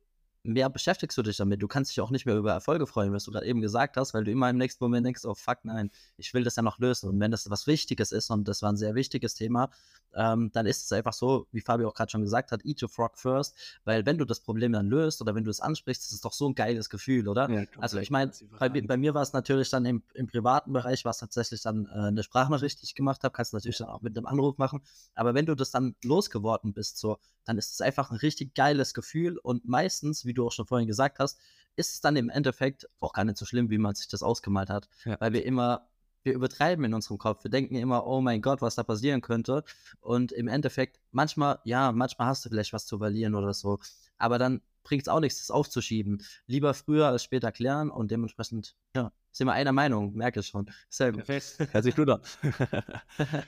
mehr 0.49 0.71
beschäftigst 0.71 1.17
du 1.17 1.23
dich 1.23 1.37
damit. 1.37 1.63
Du 1.63 1.69
kannst 1.69 1.91
dich 1.91 2.01
auch 2.01 2.11
nicht 2.11 2.27
mehr 2.27 2.37
über 2.37 2.53
Erfolge 2.53 2.87
freuen, 2.87 3.13
was 3.13 3.25
du 3.25 3.31
gerade 3.31 3.47
eben 3.47 3.61
gesagt 3.61 3.97
hast, 3.97 4.15
weil 4.15 4.25
du 4.25 4.31
immer 4.31 4.49
im 4.51 4.57
nächsten 4.57 4.83
Moment 4.83 5.07
denkst, 5.07 5.25
oh 5.25 5.35
fuck, 5.35 5.59
nein, 5.65 5.91
ich 6.17 6.33
will 6.35 6.43
das 6.43 6.57
ja 6.57 6.63
noch 6.63 6.79
lösen. 6.79 7.09
Und 7.09 7.21
wenn 7.21 7.31
das 7.31 7.49
was 7.51 7.67
Wichtiges 7.67 8.13
ist, 8.13 8.31
und 8.31 8.49
das 8.49 8.63
war 8.63 8.73
ein 8.73 8.77
sehr 8.77 8.95
wichtiges 8.95 9.35
Thema, 9.35 9.71
ähm, 10.15 10.51
dann 10.53 10.67
ist 10.67 10.85
es 10.85 10.93
einfach 10.93 11.13
so, 11.13 11.47
wie 11.53 11.61
Fabio 11.61 11.89
auch 11.89 11.95
gerade 11.95 12.11
schon 12.11 12.23
gesagt 12.23 12.53
hat, 12.53 12.65
eat 12.65 12.83
your 12.83 12.89
frog 12.89 13.19
first, 13.19 13.55
weil 13.85 14.07
wenn 14.07 14.19
du 14.19 14.25
das 14.25 14.41
Problem 14.41 14.73
dann 14.73 14.89
löst 14.89 15.21
oder 15.21 15.35
wenn 15.35 15.45
du 15.45 15.51
es 15.51 15.61
ansprichst, 15.61 16.05
ist 16.05 16.13
es 16.13 16.21
doch 16.21 16.33
so 16.33 16.49
ein 16.49 16.55
geiles 16.55 16.89
Gefühl, 16.89 17.29
oder? 17.29 17.51
Ja, 17.51 17.65
also 17.79 17.99
ich 17.99 18.11
meine, 18.11 18.33
bei, 18.59 18.69
bei, 18.69 18.97
mir 18.97 19.15
war 19.15 19.23
es 19.23 19.33
natürlich 19.33 19.71
dann 19.71 19.85
im, 19.85 20.03
im 20.15 20.27
privaten 20.27 20.73
Bereich, 20.73 21.05
war 21.05 21.11
es 21.11 21.19
tatsächlich 21.19 21.63
dann 21.63 21.87
äh, 21.87 22.09
eine 22.09 22.23
Sprachnachricht, 22.23 22.81
die 22.81 22.85
ich 22.85 22.95
gemacht 22.95 23.23
habe, 23.23 23.33
kannst 23.33 23.53
du 23.53 23.57
natürlich 23.57 23.79
dann 23.79 23.89
auch 23.89 24.01
mit 24.01 24.17
einem 24.17 24.27
Anruf 24.27 24.59
machen, 24.59 24.83
aber 25.15 25.35
wenn 25.35 25.47
du 25.47 25.55
das 25.55 25.71
dann 25.71 25.95
losgeworden 26.03 26.73
bist, 26.73 26.99
so, 26.99 27.19
dann 27.45 27.59
ist 27.59 27.73
es 27.73 27.81
einfach 27.81 28.11
ein 28.11 28.17
richtig 28.17 28.55
geiles 28.55 28.95
Gefühl 28.95 29.39
und 29.39 29.67
meistens, 29.69 30.25
wie 30.25 30.35
du 30.35 30.38
auch 30.47 30.53
schon 30.53 30.67
vorhin 30.67 30.87
gesagt 30.87 31.19
hast, 31.19 31.39
ist 31.77 31.95
es 31.95 32.01
dann 32.01 32.17
im 32.17 32.29
Endeffekt 32.29 32.89
auch 33.01 33.13
gar 33.13 33.25
nicht 33.25 33.39
so 33.39 33.45
schlimm, 33.45 33.71
wie 33.71 33.79
man 33.79 33.95
sich 33.95 34.09
das 34.09 34.23
ausgemalt 34.23 34.71
hat, 34.71 34.89
ja. 35.05 35.17
weil 35.21 35.33
wir 35.33 35.45
immer 35.45 35.89
wir 36.25 36.35
übertreiben 36.35 36.85
in 36.85 36.95
unserem 36.95 37.19
Kopf. 37.19 37.45
Wir 37.45 37.51
denken 37.51 37.77
immer, 37.77 38.07
oh 38.07 38.21
mein 38.21 38.43
Gott, 38.43 38.61
was 38.61 38.75
da 38.75 38.83
passieren 38.83 39.21
könnte. 39.21 39.65
Und 40.01 40.33
im 40.33 40.49
Endeffekt, 40.49 41.01
manchmal, 41.11 41.59
ja, 41.65 41.93
manchmal 41.93 42.29
hast 42.29 42.45
du 42.45 42.49
vielleicht 42.49 42.73
was 42.73 42.87
zu 42.87 42.99
verlieren 42.99 43.35
oder 43.35 43.55
so. 43.55 43.79
Aber 44.19 44.39
dann 44.39 44.61
bringt 44.83 45.03
es 45.03 45.09
auch 45.09 45.21
nichts, 45.21 45.39
das 45.39 45.51
aufzuschieben. 45.51 46.23
Lieber 46.47 46.75
früher 46.75 47.07
als 47.07 47.23
später 47.23 47.53
klären 47.53 47.91
und 47.91 48.11
dementsprechend, 48.11 48.77
ja, 48.97 49.13
sind 49.33 49.47
wir 49.47 49.53
einer 49.53 49.73
Meinung, 49.73 50.15
merke 50.15 50.41
ich 50.41 50.47
schon. 50.47 50.71
Sehr 50.89 51.13
gut. 51.13 51.25
Perfekt. 51.25 51.73
Herzlich 51.73 51.97
gut 51.97 52.11
an. 52.11 52.21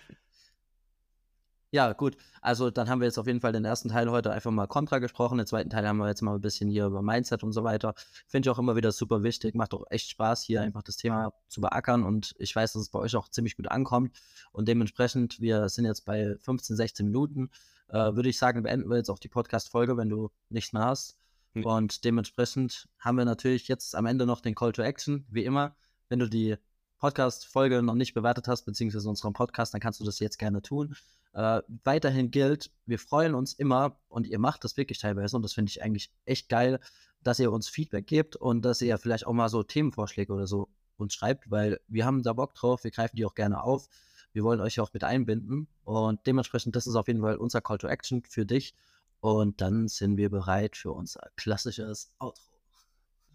Ja, 1.73 1.93
gut. 1.93 2.17
Also 2.41 2.71
dann 2.71 2.89
haben 2.89 3.01
wir 3.01 3.07
jetzt 3.07 3.19
auf 3.19 3.29
jeden 3.29 3.41
Fall 3.41 3.53
den 3.53 3.65
ersten 3.65 3.91
Teil 3.91 4.11
heute 4.11 4.33
einfach 4.33 4.51
mal 4.51 4.67
Kontra 4.67 4.99
gesprochen. 4.99 5.39
Den 5.39 5.47
zweiten 5.47 5.71
Teil 5.71 5.87
haben 5.87 5.99
wir 5.99 6.09
jetzt 6.09 6.21
mal 6.21 6.35
ein 6.35 6.41
bisschen 6.41 6.69
hier 6.69 6.87
über 6.87 7.01
Mindset 7.01 7.45
und 7.45 7.53
so 7.53 7.63
weiter. 7.63 7.95
Finde 8.27 8.47
ich 8.49 8.51
auch 8.51 8.59
immer 8.59 8.75
wieder 8.75 8.91
super 8.91 9.23
wichtig. 9.23 9.55
Macht 9.55 9.73
auch 9.73 9.85
echt 9.89 10.09
Spaß, 10.11 10.43
hier 10.43 10.63
einfach 10.63 10.83
das 10.83 10.97
Thema 10.97 11.33
zu 11.49 11.61
beackern. 11.61 12.03
Und 12.03 12.35
ich 12.39 12.57
weiß, 12.57 12.73
dass 12.73 12.83
es 12.83 12.89
bei 12.89 12.99
euch 12.99 13.15
auch 13.15 13.29
ziemlich 13.29 13.57
gut 13.57 13.69
ankommt. 13.69 14.19
Und 14.51 14.67
dementsprechend, 14.67 15.41
wir 15.41 15.69
sind 15.69 15.85
jetzt 15.85 16.05
bei 16.05 16.35
15, 16.41 16.75
16 16.75 17.07
Minuten. 17.07 17.51
Äh, 17.89 18.17
würde 18.17 18.29
ich 18.29 18.39
sagen, 18.39 18.65
beenden 18.65 18.91
wir 18.91 18.97
jetzt 18.97 19.11
auch 19.11 19.21
die 19.21 19.29
Podcast-Folge, 19.29 19.97
wenn 19.97 20.09
du 20.09 20.31
nichts 20.49 20.73
mehr 20.73 20.85
hast. 20.85 21.19
Mhm. 21.55 21.67
Und 21.67 22.05
dementsprechend 22.05 22.89
haben 22.99 23.17
wir 23.17 23.25
natürlich 23.25 23.69
jetzt 23.69 23.95
am 23.95 24.07
Ende 24.07 24.27
noch 24.27 24.41
den 24.41 24.57
Call 24.57 24.73
to 24.73 24.83
Action, 24.83 25.25
wie 25.31 25.45
immer. 25.45 25.77
Wenn 26.09 26.19
du 26.19 26.29
die 26.29 26.57
Podcast-Folge 27.01 27.83
noch 27.83 27.95
nicht 27.95 28.15
bewertet 28.15 28.47
hast, 28.47 28.65
beziehungsweise 28.65 29.09
unseren 29.09 29.33
Podcast, 29.33 29.75
dann 29.75 29.81
kannst 29.81 30.01
du 30.01 30.05
das 30.05 30.21
jetzt 30.21 30.39
gerne 30.39 30.63
tun. 30.63 30.95
Äh, 31.33 31.63
weiterhin 31.85 32.31
gilt, 32.31 32.71
wir 32.87 32.99
freuen 32.99 33.35
uns 33.35 33.53
immer 33.55 33.97
und 34.09 34.27
ihr 34.27 34.39
macht 34.39 34.65
das 34.65 34.77
wirklich 34.77 34.99
teilweise 34.99 35.37
und 35.37 35.43
das 35.43 35.53
finde 35.53 35.71
ich 35.71 35.83
eigentlich 35.83 36.13
echt 36.25 36.49
geil, 36.49 36.81
dass 37.23 37.39
ihr 37.39 37.53
uns 37.53 37.69
Feedback 37.69 38.07
gebt 38.07 38.37
und 38.37 38.63
dass 38.65 38.83
ihr 38.83 38.97
vielleicht 38.99 39.27
auch 39.27 39.33
mal 39.33 39.49
so 39.49 39.63
Themenvorschläge 39.63 40.33
oder 40.33 40.47
so 40.47 40.69
uns 40.97 41.15
schreibt, 41.15 41.51
weil 41.51 41.81
wir 41.89 42.05
haben 42.05 42.23
da 42.23 42.33
Bock 42.33 42.55
drauf, 42.55 42.85
wir 42.85 42.91
greifen 42.91 43.17
die 43.17 43.25
auch 43.25 43.35
gerne 43.35 43.63
auf. 43.63 43.89
Wir 44.33 44.45
wollen 44.45 44.61
euch 44.61 44.79
auch 44.79 44.93
mit 44.93 45.03
einbinden 45.03 45.67
und 45.85 46.21
dementsprechend, 46.27 46.77
das 46.77 46.87
ist 46.87 46.95
auf 46.95 47.09
jeden 47.09 47.21
Fall 47.21 47.37
unser 47.37 47.61
Call 47.61 47.79
to 47.79 47.89
Action 47.89 48.23
für 48.23 48.47
dich. 48.47 48.75
Und 49.21 49.61
dann 49.61 49.89
sind 49.89 50.17
wir 50.17 50.31
bereit 50.31 50.77
für 50.77 50.93
unser 50.93 51.31
klassisches 51.37 52.13
Outro. 52.19 52.50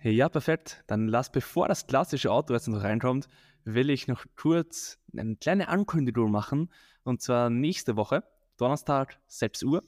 Ja, 0.07 0.29
perfekt. 0.29 0.83
Dann 0.85 1.07
lass, 1.07 1.31
bevor 1.31 1.67
das 1.67 1.87
klassische 1.87 2.31
Outro 2.31 2.53
jetzt 2.53 2.67
noch 2.67 2.83
reinkommt, 2.83 3.27
will 3.63 3.89
ich 3.89 4.07
noch 4.07 4.23
kurz 4.35 4.99
eine 5.17 5.35
kleine 5.35 5.67
Ankündigung 5.67 6.29
machen. 6.29 6.71
Und 7.03 7.23
zwar 7.23 7.49
nächste 7.49 7.95
Woche, 7.95 8.23
Donnerstag, 8.57 9.19
6 9.25 9.63
Uhr, 9.63 9.83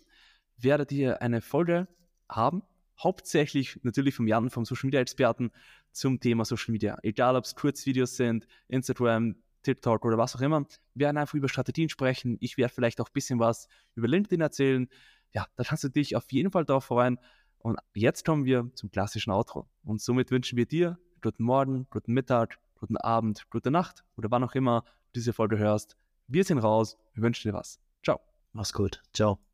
werdet 0.58 0.92
ihr 0.92 1.22
eine 1.22 1.40
Folge 1.40 1.88
haben, 2.28 2.64
hauptsächlich 2.98 3.80
natürlich 3.84 4.16
vom 4.16 4.26
Jan, 4.26 4.50
vom 4.50 4.66
Social 4.66 4.88
Media 4.88 5.02
Experten, 5.02 5.52
zum 5.92 6.20
Thema 6.20 6.46
Social 6.46 6.72
Media. 6.72 6.98
Egal, 7.04 7.36
ob 7.36 7.46
es 7.46 7.54
Kurzvideos 7.54 8.18
sind, 8.18 8.48
Instagram, 8.70 9.36
TikTok 9.62 10.04
oder 10.04 10.18
was 10.18 10.36
auch 10.36 10.42
immer. 10.42 10.66
Wir 10.96 11.06
werden 11.06 11.18
einfach 11.18 11.36
über 11.36 11.48
Strategien 11.48 11.90
sprechen. 11.90 12.38
Ich 12.40 12.58
werde 12.58 12.74
vielleicht 12.74 13.00
auch 13.02 13.10
ein 13.10 13.14
bisschen 13.14 13.38
was 13.38 13.68
über 13.94 14.08
LinkedIn 14.08 14.42
erzählen. 14.42 14.90
Ja, 15.32 15.46
da 15.56 15.64
kannst 15.64 15.84
du 15.84 15.90
dich 15.90 16.16
auf 16.16 16.32
jeden 16.32 16.50
Fall 16.50 16.66
darauf 16.66 16.86
freuen. 16.86 17.20
Und 17.68 17.80
jetzt 17.94 18.24
kommen 18.24 18.46
wir 18.46 18.72
zum 18.76 18.92
klassischen 18.92 19.30
Outro. 19.32 19.68
Und 19.84 20.00
somit 20.00 20.32
wünschen 20.32 20.58
wir 20.58 20.66
dir 20.66 20.98
guten 21.22 21.44
Morgen, 21.44 21.86
guten 21.90 22.14
Mittag, 22.14 22.60
guten 22.76 22.96
Abend, 22.96 23.50
gute 23.50 23.72
Nacht 23.72 24.06
oder 24.16 24.32
wann 24.32 24.46
auch 24.46 24.56
immer 24.56 24.86
du 25.12 25.20
diese 25.20 25.34
Folge 25.34 25.58
hörst. 25.58 25.98
Wir 26.28 26.46
sind 26.46 26.60
raus. 26.60 26.98
Wir 27.14 27.24
wünschen 27.24 27.50
dir 27.52 27.58
was. 27.58 27.82
Ciao. 28.06 28.22
Mach's 28.54 28.72
gut. 28.72 29.04
Ciao. 29.12 29.47